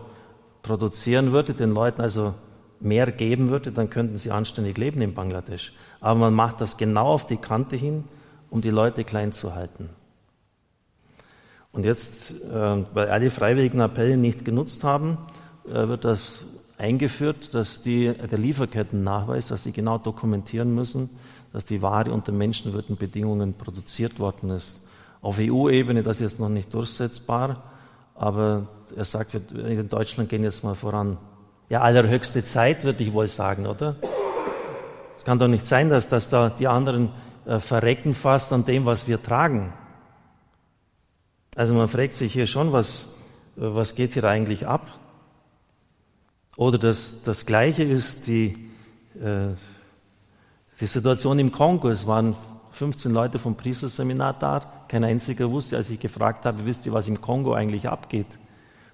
[0.62, 2.32] produzieren würde, den Leuten also
[2.80, 5.74] mehr geben würde, dann könnten sie anständig leben in Bangladesch.
[6.00, 8.04] Aber man macht das genau auf die Kante hin,
[8.48, 9.90] um die Leute klein zu halten.
[11.72, 15.18] Und jetzt, äh, weil alle freiwilligen Appelle nicht genutzt haben,
[15.66, 16.44] äh, wird das
[16.78, 21.10] eingeführt, dass die, der Lieferkettennachweis, dass sie genau dokumentieren müssen,
[21.52, 24.86] dass die Ware unter menschenwürdigen Bedingungen produziert worden ist.
[25.20, 27.64] Auf EU-Ebene das ist noch nicht durchsetzbar,
[28.14, 31.18] aber er sagt, in Deutschland gehen jetzt mal voran.
[31.68, 33.96] Ja, allerhöchste Zeit, würde ich wohl sagen, oder?
[35.14, 37.10] Es kann doch nicht sein, dass, dass da die anderen
[37.44, 39.72] äh, verrecken fast an dem, was wir tragen.
[41.56, 43.08] Also man fragt sich hier schon, was,
[43.56, 44.86] äh, was geht hier eigentlich ab?
[46.58, 48.46] Oder das, das Gleiche ist die,
[49.22, 49.54] äh,
[50.80, 51.88] die Situation im Kongo.
[51.88, 52.34] Es waren
[52.72, 57.06] 15 Leute vom Priesterseminar da, Kein einziger wusste, als ich gefragt habe, wisst ihr, was
[57.06, 58.26] im Kongo eigentlich abgeht?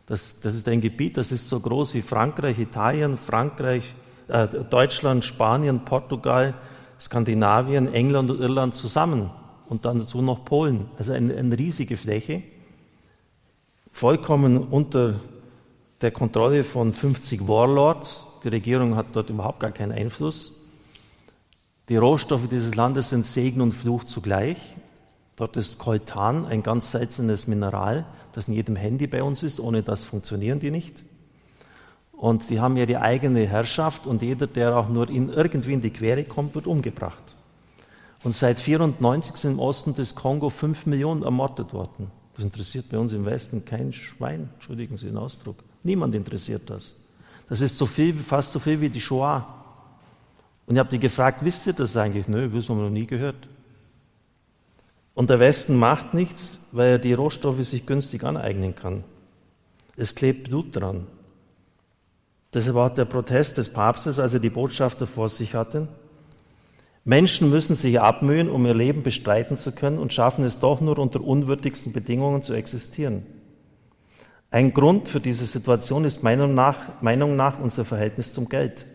[0.04, 3.94] Das, das ist ein Gebiet, das ist so groß wie Frankreich, Italien, Frankreich,
[4.28, 6.52] äh, Deutschland, Spanien, Portugal,
[7.00, 9.30] Skandinavien, England und Irland zusammen.
[9.70, 10.90] Und dann dazu noch Polen.
[10.98, 12.42] Also eine, eine riesige Fläche.
[13.90, 15.14] Vollkommen unter
[16.04, 18.26] der Kontrolle von 50 Warlords.
[18.44, 20.70] Die Regierung hat dort überhaupt gar keinen Einfluss.
[21.88, 24.58] Die Rohstoffe dieses Landes sind Segen und Fluch zugleich.
[25.36, 29.60] Dort ist Coltan, ein ganz seltenes Mineral, das in jedem Handy bei uns ist.
[29.60, 31.04] Ohne das funktionieren die nicht.
[32.12, 35.90] Und die haben ihre eigene Herrschaft und jeder, der auch nur in irgendwie in die
[35.90, 37.34] Quere kommt, wird umgebracht.
[38.22, 42.10] Und seit 94 sind im Osten des Kongo fünf Millionen ermordet worden.
[42.36, 45.56] Das interessiert bei uns im Westen kein Schwein, entschuldigen Sie den Ausdruck.
[45.84, 46.96] Niemand interessiert das.
[47.48, 49.46] Das ist so viel, fast so viel wie die Shoah.
[50.66, 52.26] Und ich habe die gefragt, wisst ihr das eigentlich?
[52.26, 53.48] Nö, das haben wir noch nie gehört.
[55.12, 59.04] Und der Westen macht nichts, weil er die Rohstoffe sich günstig aneignen kann.
[59.96, 61.06] Es klebt Blut dran.
[62.52, 65.88] Deshalb auch der Protest des Papstes, als er die Botschafter vor sich hatte.
[67.04, 70.98] Menschen müssen sich abmühen, um ihr Leben bestreiten zu können und schaffen es doch nur
[70.98, 73.26] unter unwürdigsten Bedingungen zu existieren.
[74.54, 78.86] Ein Grund für diese Situation ist Meinung nach, Meinung nach unser Verhältnis zum Geld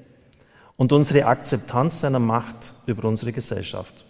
[0.78, 4.06] und unsere Akzeptanz seiner Macht über unsere Gesellschaft.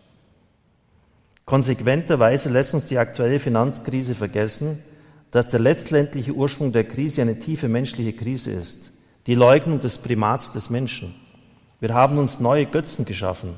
[1.45, 4.83] Konsequenterweise lässt uns die aktuelle Finanzkrise vergessen,
[5.31, 8.91] dass der letztendliche Ursprung der Krise eine tiefe menschliche Krise ist,
[9.25, 11.15] die Leugnung des Primats des Menschen.
[11.79, 13.55] Wir haben uns neue Götzen geschaffen.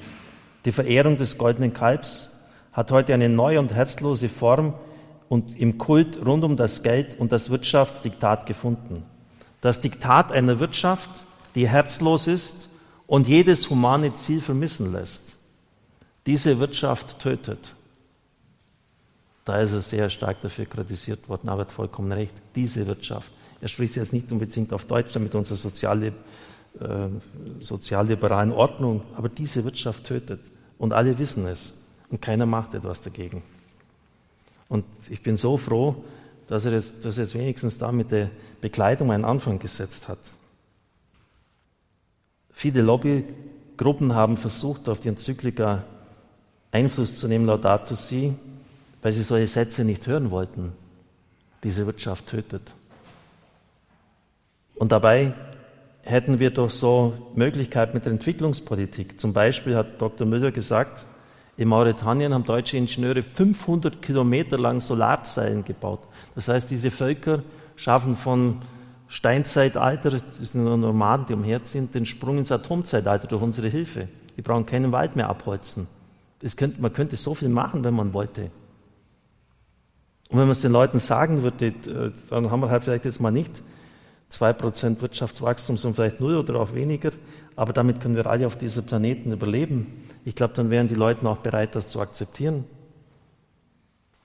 [0.63, 4.75] Die Verehrung des goldenen Kalbs hat heute eine neue und herzlose Form
[5.31, 9.03] und im Kult rund um das Geld und das Wirtschaftsdiktat gefunden.
[9.61, 11.09] Das Diktat einer Wirtschaft,
[11.55, 12.67] die herzlos ist
[13.07, 15.37] und jedes humane Ziel vermissen lässt.
[16.25, 17.75] Diese Wirtschaft tötet.
[19.45, 22.33] Da ist er sehr stark dafür kritisiert worden, aber hat vollkommen recht.
[22.53, 23.31] Diese Wirtschaft.
[23.61, 26.07] Er spricht jetzt nicht unbedingt auf Deutsch mit unserer soziale,
[26.77, 27.07] äh,
[27.59, 30.41] sozialliberalen Ordnung, aber diese Wirtschaft tötet.
[30.77, 31.77] Und alle wissen es.
[32.09, 33.43] Und keiner macht etwas dagegen.
[34.71, 35.97] Und ich bin so froh,
[36.47, 38.29] dass er jetzt, dass er jetzt wenigstens da mit der
[38.61, 40.17] Bekleidung einen Anfang gesetzt hat.
[42.51, 45.83] Viele Lobbygruppen haben versucht, auf die Enzyklika
[46.71, 48.33] Einfluss zu nehmen, Laudato Si,
[49.01, 50.71] weil sie solche Sätze nicht hören wollten.
[51.65, 52.71] Diese Wirtschaft tötet.
[54.75, 55.33] Und dabei
[56.03, 59.19] hätten wir doch so Möglichkeiten mit der Entwicklungspolitik.
[59.19, 60.25] Zum Beispiel hat Dr.
[60.25, 61.05] Müller gesagt,
[61.57, 65.99] in Mauretanien haben deutsche Ingenieure 500 Kilometer lang Solarzellen gebaut.
[66.35, 67.43] Das heißt, diese Völker
[67.75, 68.61] schaffen von
[69.07, 74.07] Steinzeitalter, das sind nur Nomaden, die umherziehen, den Sprung ins Atomzeitalter durch unsere Hilfe.
[74.37, 75.87] Die brauchen keinen Wald mehr abholzen.
[76.55, 78.43] Könnte, man könnte so viel machen, wenn man wollte.
[80.29, 83.19] Und wenn man es den Leuten sagen würde, äh, dann haben wir halt vielleicht jetzt
[83.19, 83.61] mal nicht
[84.31, 87.11] 2% Wirtschaftswachstum, sondern vielleicht null oder auch weniger,
[87.55, 90.03] aber damit können wir alle auf diesem Planeten überleben.
[90.25, 92.65] Ich glaube, dann wären die Leute auch bereit, das zu akzeptieren.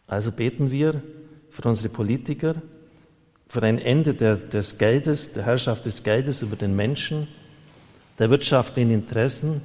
[0.07, 1.03] Also beten wir
[1.51, 2.55] für unsere Politiker,
[3.49, 7.29] für ein Ende der, des Geldes, der Herrschaft des Geldes über den Menschen,
[8.19, 9.63] der wirtschaftlichen Interessen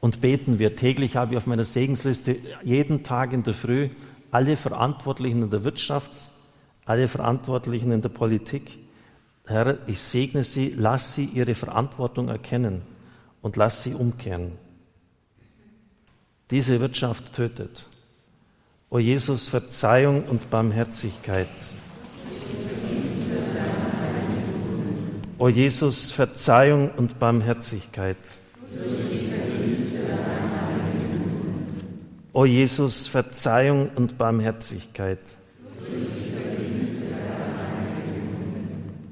[0.00, 3.90] und beten wir täglich, habe ich auf meiner Segensliste jeden Tag in der Früh
[4.30, 6.12] alle Verantwortlichen in der Wirtschaft,
[6.84, 8.78] alle Verantwortlichen in der Politik.
[9.46, 12.82] Herr, ich segne sie, lass sie ihre Verantwortung erkennen
[13.42, 14.52] und lass sie umkehren.
[16.50, 17.86] Diese Wirtschaft tötet.
[18.90, 21.48] O Jesus, Verzeihung und Barmherzigkeit.
[25.38, 28.16] O Jesus, Verzeihung und Barmherzigkeit.
[32.32, 35.20] O Jesus, Verzeihung und Barmherzigkeit.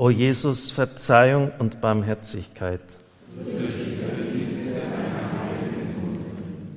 [0.00, 2.80] O Jesus, Verzeihung und Barmherzigkeit.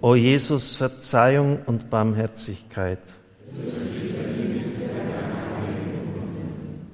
[0.02, 3.00] O Jesus, Verzeihung und Barmherzigkeit.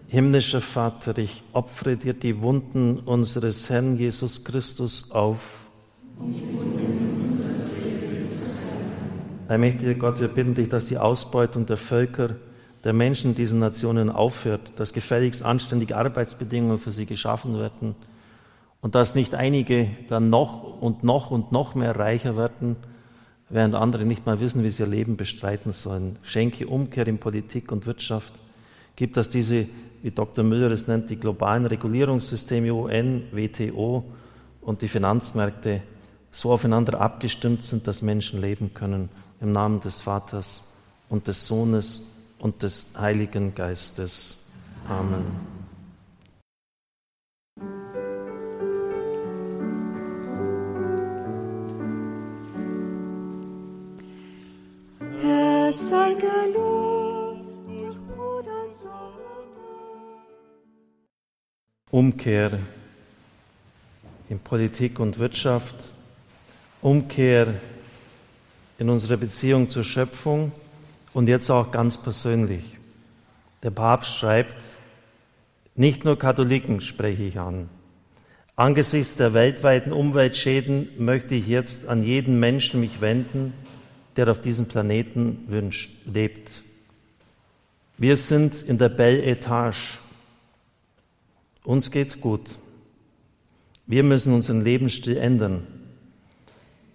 [0.07, 5.39] Himmlischer Vater, ich opfere dir die Wunden unseres Herrn Jesus Christus auf.
[9.47, 12.36] Allmächtiger Gott, wir bitten dich, dass die Ausbeutung der Völker
[12.84, 17.95] der Menschen diesen Nationen aufhört, dass gefälligst anständige Arbeitsbedingungen für sie geschaffen werden
[18.82, 22.77] und dass nicht einige dann noch und noch und noch mehr reicher werden,
[23.49, 26.17] während andere nicht mal wissen, wie sie ihr Leben bestreiten sollen.
[26.23, 28.34] Schenke Umkehr in Politik und Wirtschaft.
[28.95, 29.67] Gibt dass diese,
[30.01, 30.43] wie Dr.
[30.43, 34.05] Müller es nennt, die globalen Regulierungssysteme UN, WTO
[34.61, 35.82] und die Finanzmärkte
[36.32, 39.09] so aufeinander abgestimmt sind, dass Menschen leben können.
[39.41, 40.71] Im Namen des Vaters
[41.09, 42.05] und des Sohnes
[42.39, 44.51] und des Heiligen Geistes.
[44.87, 45.25] Amen.
[58.07, 58.65] Bruder
[61.91, 62.59] Umkehr
[64.29, 65.93] in Politik und Wirtschaft,
[66.81, 67.55] Umkehr
[68.77, 70.51] in unserer Beziehung zur Schöpfung
[71.20, 72.63] und jetzt auch ganz persönlich.
[73.61, 74.63] Der Papst schreibt,
[75.76, 77.67] nicht nur Katholiken spreche ich an.
[78.55, 83.51] Angesichts der weltweiten Umweltschäden möchte ich jetzt an jeden Menschen mich wenden,
[84.15, 86.63] der auf diesem Planeten wünscht, lebt.
[87.97, 89.99] Wir sind in der Belle Etage.
[91.65, 92.57] Uns geht's gut.
[93.88, 95.67] Wir müssen unseren Lebensstil ändern.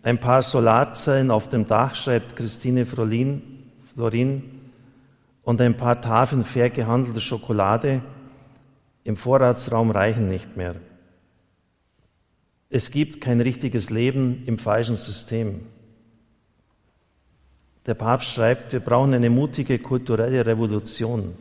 [0.03, 3.54] Ein paar Solarzellen auf dem Dach, schreibt Christine Florin,
[3.95, 4.43] Florin
[5.43, 8.03] und ein paar Tafeln fair gehandelte Schokolade
[9.05, 10.77] im Vorratsraum reichen nicht mehr.
[12.71, 15.67] Es gibt kein richtiges Leben im falschen System.
[17.87, 21.37] Der Papst schreibt, wir brauchen eine mutige kulturelle Revolution.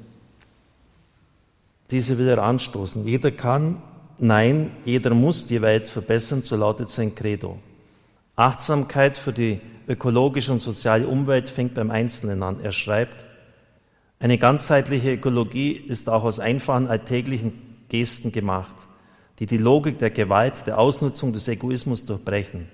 [1.89, 3.07] Diese will er anstoßen.
[3.07, 3.81] Jeder kann,
[4.17, 7.57] nein, jeder muss die Welt verbessern, so lautet sein Credo.
[8.35, 12.59] Achtsamkeit für die ökologische und soziale Umwelt fängt beim Einzelnen an.
[12.63, 13.25] Er schreibt,
[14.19, 17.53] eine ganzheitliche Ökologie ist auch aus einfachen alltäglichen
[17.89, 18.73] Gesten gemacht,
[19.39, 22.67] die die Logik der Gewalt, der Ausnutzung des Egoismus durchbrechen.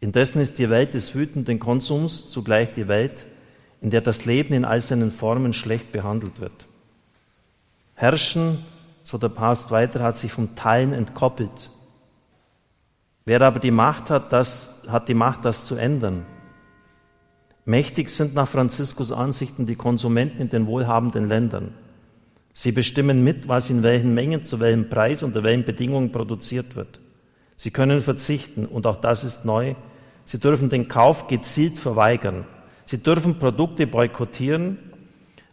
[0.00, 3.26] Indessen ist die Welt des wütenden Konsums zugleich die Welt,
[3.80, 6.66] in der das Leben in all seinen Formen schlecht behandelt wird.
[7.94, 8.58] Herrschen,
[9.02, 11.70] so der Papst weiter, hat sich vom Teilen entkoppelt.
[13.28, 16.24] Wer aber die Macht hat, das, hat die Macht, das zu ändern.
[17.66, 21.74] Mächtig sind nach Franziskus Ansichten die Konsumenten in den wohlhabenden Ländern.
[22.54, 27.00] Sie bestimmen mit, was in welchen Mengen, zu welchem Preis, unter welchen Bedingungen produziert wird.
[27.54, 29.74] Sie können verzichten, und auch das ist neu,
[30.24, 32.46] Sie dürfen den Kauf gezielt verweigern.
[32.86, 34.78] Sie dürfen Produkte boykottieren,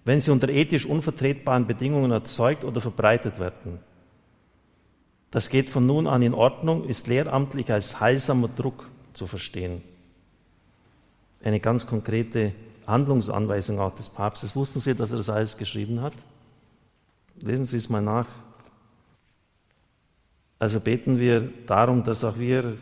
[0.06, 3.80] wenn sie unter ethisch unvertretbaren Bedingungen erzeugt oder verbreitet werden.
[5.36, 9.82] Das geht von nun an in Ordnung, ist lehramtlich als heilsamer Druck zu verstehen.
[11.44, 12.54] Eine ganz konkrete
[12.88, 14.56] Handlungsanweisung auch des Papstes.
[14.56, 16.14] Wussten Sie, dass er das alles geschrieben hat?
[17.42, 18.28] Lesen Sie es mal nach.
[20.58, 22.78] Also beten wir darum, dass auch wir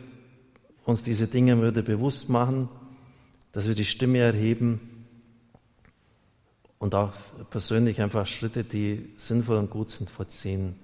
[0.84, 2.68] uns diese Dinge würde bewusst machen,
[3.50, 4.78] dass wir die Stimme erheben
[6.78, 7.14] und auch
[7.50, 10.83] persönlich einfach Schritte, die sinnvoll und gut sind, vollziehen.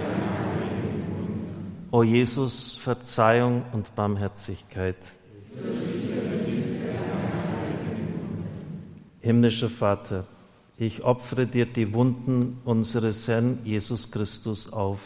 [1.91, 4.95] O Jesus, Verzeihung und Barmherzigkeit.
[9.19, 10.25] Himmlischer Vater,
[10.77, 14.99] ich opfere dir die Wunden unseres Herrn Jesus Christus auf.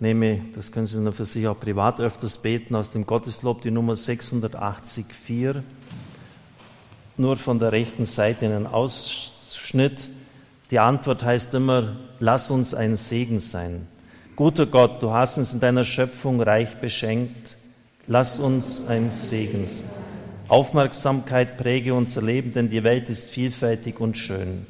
[0.00, 3.70] nehme, das können Sie nur für sich auch privat öfters beten, aus dem Gotteslob die
[3.70, 5.06] Nummer 684.
[7.16, 10.08] Nur von der rechten Seite einen Ausschnitt.
[10.70, 13.88] Die Antwort heißt immer, lass uns ein Segen sein.
[14.36, 17.56] Guter Gott, du hast uns in deiner Schöpfung reich beschenkt.
[18.06, 19.90] Lass uns ein Segen sein.
[20.48, 24.66] Aufmerksamkeit präge unser Leben, denn die Welt ist vielfältig und schön.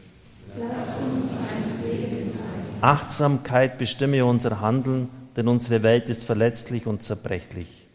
[2.81, 7.87] Achtsamkeit bestimme unser Handeln, denn unsere Welt ist verletzlich und zerbrechlich.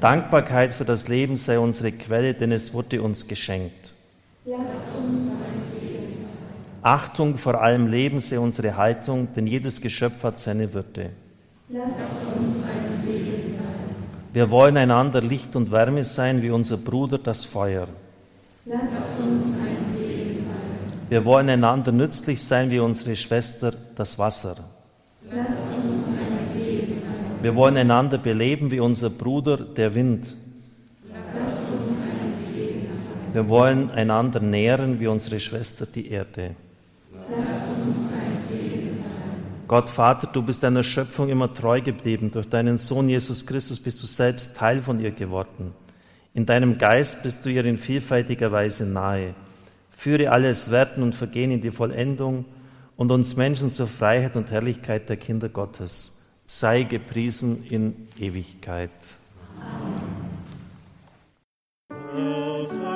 [0.00, 3.94] Dankbarkeit für das Leben sei unsere Quelle, denn es wurde uns geschenkt.
[6.86, 11.10] Achtung vor allem Leben sei unsere Haltung, denn jedes Geschöpf hat seine Würde.
[14.32, 17.88] Wir wollen einander Licht und Wärme sein, wie unser Bruder das Feuer.
[21.08, 24.54] Wir wollen einander nützlich sein, wie unsere Schwester das Wasser.
[27.42, 30.36] Wir wollen einander beleben, wie unser Bruder der Wind.
[33.32, 36.54] Wir wollen einander nähren, wie unsere Schwester die Erde.
[39.68, 42.30] Gott Vater, du bist deiner Schöpfung immer treu geblieben.
[42.30, 45.72] Durch deinen Sohn Jesus Christus bist du selbst Teil von ihr geworden.
[46.34, 49.34] In deinem Geist bist du ihr in vielfältiger Weise nahe.
[49.90, 52.44] Führe alles Werten und Vergehen in die Vollendung
[52.96, 56.22] und uns Menschen zur Freiheit und Herrlichkeit der Kinder Gottes.
[56.46, 58.90] Sei gepriesen in Ewigkeit.
[61.88, 62.95] Er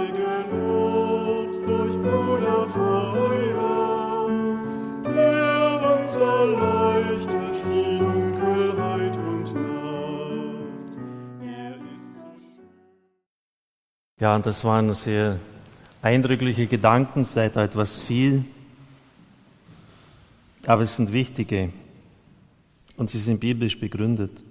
[14.20, 15.38] Ja, und das waren sehr
[16.02, 18.44] eindrückliche Gedanken, vielleicht auch etwas viel,
[20.66, 21.72] aber es sind wichtige
[22.98, 24.44] und sie sind biblisch begründet.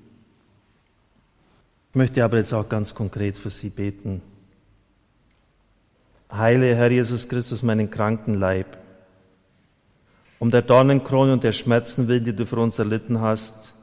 [1.92, 4.24] Ich möchte aber jetzt auch ganz konkret für Sie beten.
[6.32, 8.78] Heile, Herr Jesus Christus, meinen kranken Leib.
[10.40, 13.76] Um der Dornenkrone und der Schmerzen willen, die du für uns erlitten hast,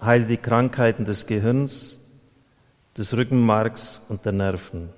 [0.00, 1.98] heile die Krankheiten des Gehirns,
[2.96, 4.90] des Rückenmarks und der Nerven.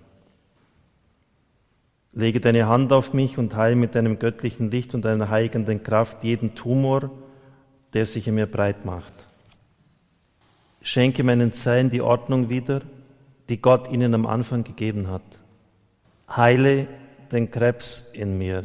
[2.13, 6.25] Lege deine Hand auf mich und heile mit deinem göttlichen Licht und deiner heilenden Kraft
[6.25, 7.11] jeden Tumor,
[7.93, 9.13] der sich in mir breit macht.
[10.83, 12.81] Schenke meinen Zellen die Ordnung wieder,
[13.49, 15.23] die Gott ihnen am Anfang gegeben hat.
[16.29, 16.89] Heile
[17.31, 18.65] den Krebs in mir,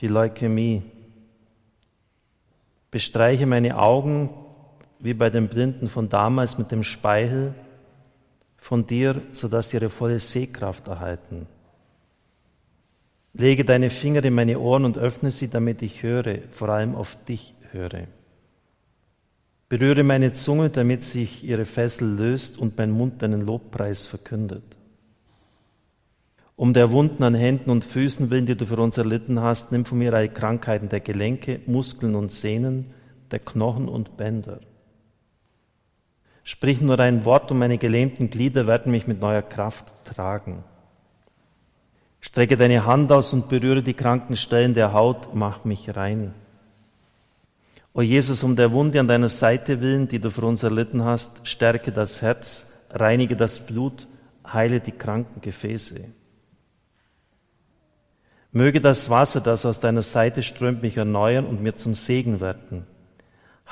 [0.00, 0.82] die Leukämie.
[2.90, 4.30] Bestreiche meine Augen
[5.00, 7.54] wie bei den Blinden von damals mit dem Speichel
[8.56, 11.46] von dir, sodass sie ihre volle Sehkraft erhalten.
[13.34, 17.16] Lege deine Finger in meine Ohren und öffne sie, damit ich höre, vor allem auf
[17.26, 18.08] dich höre.
[19.68, 24.77] Berühre meine Zunge, damit sich ihre Fessel löst und mein Mund deinen Lobpreis verkündet.
[26.58, 29.84] Um der Wunden an Händen und Füßen willen, die du für uns erlitten hast, nimm
[29.84, 32.92] von mir alle Krankheiten der Gelenke, Muskeln und Sehnen,
[33.30, 34.58] der Knochen und Bänder.
[36.42, 40.64] Sprich nur ein Wort und meine gelähmten Glieder werden mich mit neuer Kraft tragen.
[42.18, 46.34] Strecke deine Hand aus und berühre die kranken Stellen der Haut, mach mich rein.
[47.92, 51.46] O Jesus, um der Wunde an deiner Seite willen, die du für uns erlitten hast,
[51.46, 54.08] stärke das Herz, reinige das Blut,
[54.44, 56.18] heile die kranken Gefäße.
[58.52, 62.86] Möge das Wasser, das aus deiner Seite strömt, mich erneuern und mir zum Segen werden.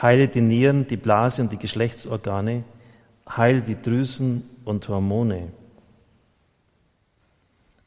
[0.00, 2.64] Heile die Nieren, die Blase und die Geschlechtsorgane,
[3.28, 5.52] heile die Drüsen und Hormone.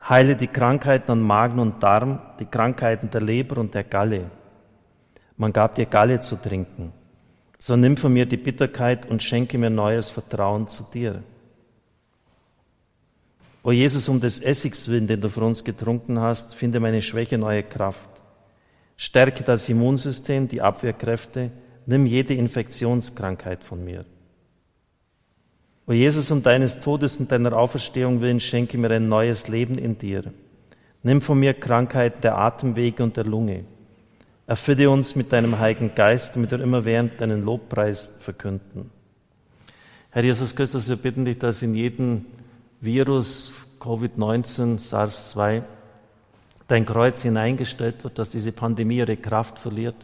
[0.08, 4.32] Heile die Krankheiten an Magen und Darm, die Krankheiten der Leber und der Galle.
[5.38, 6.92] Man gab dir Galle zu trinken.
[7.60, 11.24] So nimm von mir die Bitterkeit und schenke mir neues Vertrauen zu dir.
[13.70, 17.38] O Jesus, um des Essigs willen, den du für uns getrunken hast, finde meine Schwäche
[17.38, 18.10] neue Kraft.
[18.98, 21.52] Stärke das Immunsystem, die Abwehrkräfte,
[21.86, 24.06] nimm jede Infektionskrankheit von mir.
[25.86, 30.00] O Jesus, um deines Todes und deiner Auferstehung willen, schenke mir ein neues Leben in
[30.00, 30.24] dir.
[31.04, 33.66] Nimm von mir Krankheiten der Atemwege und der Lunge.
[34.48, 38.90] Erfülle uns mit deinem Heiligen Geist, damit wir immer während deinen Lobpreis verkünden.
[40.10, 42.26] Herr Jesus Christus, wir bitten dich, dass in jedem
[42.82, 45.64] Virus, Covid-19, SARS-2,
[46.68, 49.96] dein Kreuz hineingestellt wird, dass diese Pandemie ihre Kraft verliert,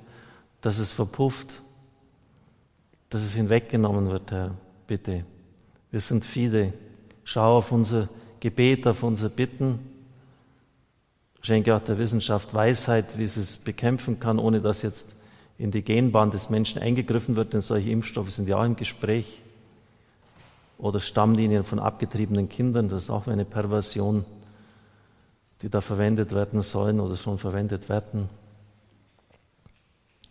[0.62, 1.62] dass es verpufft,
[3.10, 4.56] dass es hinweggenommen wird, Herr.
[4.88, 5.26] Bitte.
[5.92, 6.74] Wir sind viele.
[7.24, 8.10] Schau auf unser
[8.40, 9.80] Gebet, auf unser Bitten.
[11.42, 15.16] Schenke auch der Wissenschaft Weisheit, wie sie es bekämpfen kann, ohne dass jetzt
[15.58, 19.42] in die Genbahn des Menschen eingegriffen wird, denn solche Impfstoffe sind ja auch im Gespräch.
[20.78, 24.26] Oder Stammlinien von abgetriebenen Kindern, das ist auch eine Perversion,
[25.62, 28.30] die da verwendet werden sollen oder schon verwendet werden.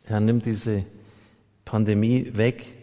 [0.04, 0.84] Herr, nimm diese
[1.64, 2.78] Pandemie weg.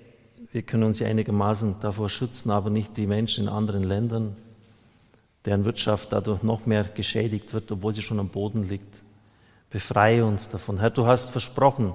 [0.52, 4.36] Wir können uns ja einigermaßen davor schützen, aber nicht die Menschen in anderen Ländern,
[5.46, 9.04] deren Wirtschaft dadurch noch mehr geschädigt wird, obwohl sie schon am Boden liegt.
[9.70, 10.80] Befreie uns davon.
[10.80, 11.94] Herr, du hast versprochen,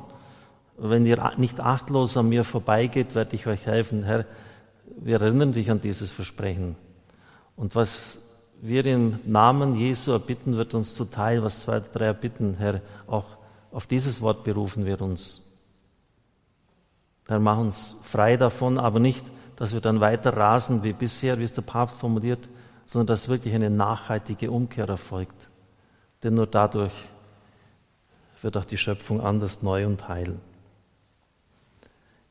[0.78, 4.04] wenn ihr nicht achtlos an mir vorbeigeht, werde ich euch helfen.
[4.04, 4.24] Herr,
[4.98, 6.76] wir erinnern dich an dieses Versprechen.
[7.56, 8.18] Und was
[8.60, 13.36] wir im Namen Jesu erbitten, wird uns zuteil, was zwei, drei erbitten, Herr, auch
[13.70, 15.42] auf dieses Wort berufen wir uns.
[17.26, 19.24] Herr, mach uns frei davon, aber nicht,
[19.56, 22.48] dass wir dann weiter rasen wie bisher, wie es der Papst formuliert,
[22.86, 25.48] sondern dass wirklich eine nachhaltige Umkehr erfolgt.
[26.22, 26.92] Denn nur dadurch
[28.42, 30.36] wird auch die Schöpfung anders neu und heil.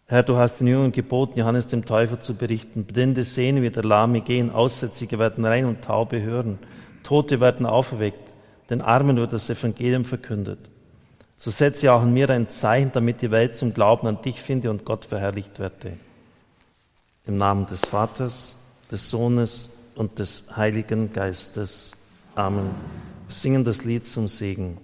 [0.08, 2.86] Herr, du hast den Jüngern geboten, Johannes dem Täufer zu berichten.
[2.86, 6.60] Blinde sehen wieder, Lahme gehen, Aussätzige werden rein und Taube hören.
[7.02, 8.36] Tote werden auferweckt,
[8.70, 10.60] den Armen wird das Evangelium verkündet.
[11.38, 14.70] So setze auch in mir ein Zeichen, damit die Welt zum Glauben an dich finde
[14.70, 15.98] und Gott verherrlicht werde.
[17.26, 18.60] Im Namen des Vaters,
[18.92, 21.94] des Sohnes und des Heiligen Geistes.
[22.36, 22.70] Amen.
[23.28, 24.78] Wir singen das Lied zum Segen.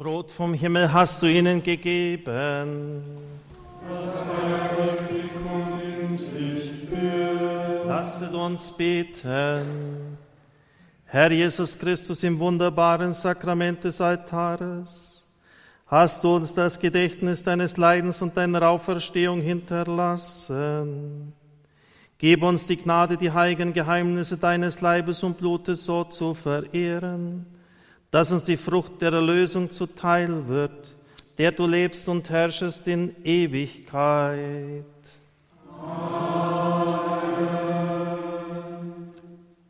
[0.00, 3.02] Brot vom Himmel hast du ihnen gegeben.
[7.86, 10.16] Lasset uns beten.
[11.04, 15.22] Herr Jesus Christus, im wunderbaren Sakrament des Altares,
[15.86, 21.34] hast du uns das Gedächtnis deines Leidens und deiner Auferstehung hinterlassen.
[22.16, 27.44] Gib uns die Gnade, die heiligen Geheimnisse deines Leibes und Blutes so zu verehren,
[28.10, 30.94] dass uns die Frucht der Erlösung zuteil wird,
[31.38, 34.84] der du lebst und herrschest in Ewigkeit.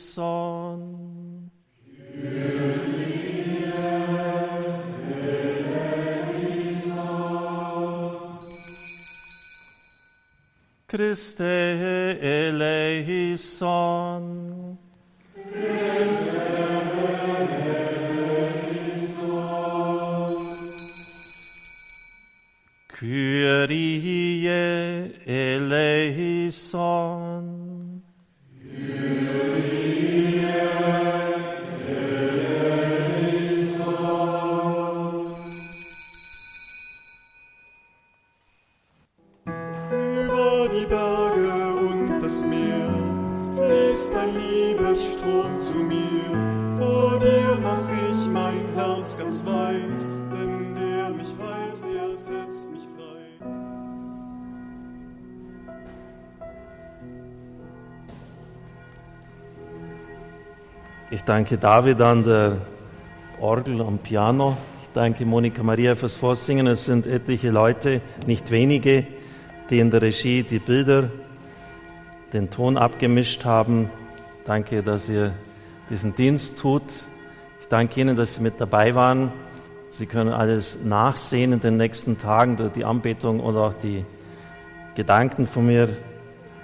[10.88, 13.76] Christe eleison.
[22.97, 24.47] Kyrie
[25.28, 26.76] eleison.
[48.76, 50.01] Herz ganz weit,
[50.34, 53.45] denn der mich heilt, der setzt mich frei.
[61.09, 62.57] Ich danke David an der
[63.39, 64.57] Orgel am Piano.
[64.82, 66.67] Ich danke Monika Maria fürs Vorsingen.
[66.67, 69.07] Es sind etliche Leute, nicht wenige,
[69.69, 71.09] die in der Regie die Bilder,
[72.34, 73.89] den Ton abgemischt haben.
[74.43, 75.34] Danke, dass ihr
[75.89, 76.84] diesen Dienst tut.
[77.66, 79.34] Ich danke Ihnen, dass Sie mit dabei waren.
[79.89, 84.05] Sie können alles nachsehen in den nächsten Tagen, die Anbetung oder auch die
[84.93, 85.89] Gedanken von mir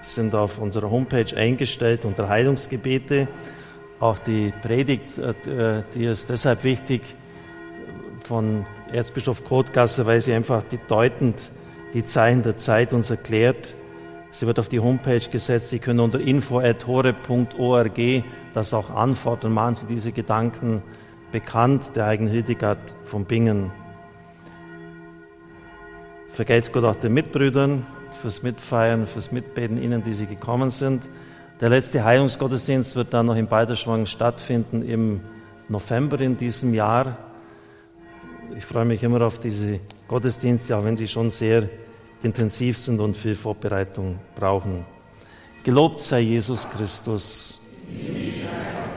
[0.04, 3.28] sind auf unserer Homepage eingestellt unter Heilungsgebete.
[4.00, 7.02] Auch die Predigt, äh, die ist deshalb wichtig
[8.24, 11.50] von Erzbischof Kotgasser, weil sie einfach die deutend
[11.96, 13.74] die Zeichen der Zeit uns erklärt.
[14.30, 15.72] Sie wird auf die Homepage gesetzt.
[15.72, 17.98] Sie können unter info.hore.org
[18.54, 19.52] das auch antworten.
[19.52, 20.82] Machen Sie diese Gedanken
[21.32, 23.72] bekannt, der Heiligen Hildegard von Bingen.
[26.32, 27.86] Vergelt's Gott auch den Mitbrüdern
[28.22, 31.10] fürs Mitfeiern, fürs Mitbeten, Ihnen, die Sie gekommen sind.
[31.60, 35.22] Der letzte Heilungsgottesdienst wird dann noch in Balderschwang stattfinden im
[35.70, 37.18] November in diesem Jahr.
[38.58, 41.70] Ich freue mich immer auf diese Gottesdienste, auch wenn sie schon sehr
[42.24, 44.86] intensiv sind und viel Vorbereitung brauchen.
[45.64, 47.61] Gelobt sei Jesus Christus.
[48.00, 48.91] in Israel.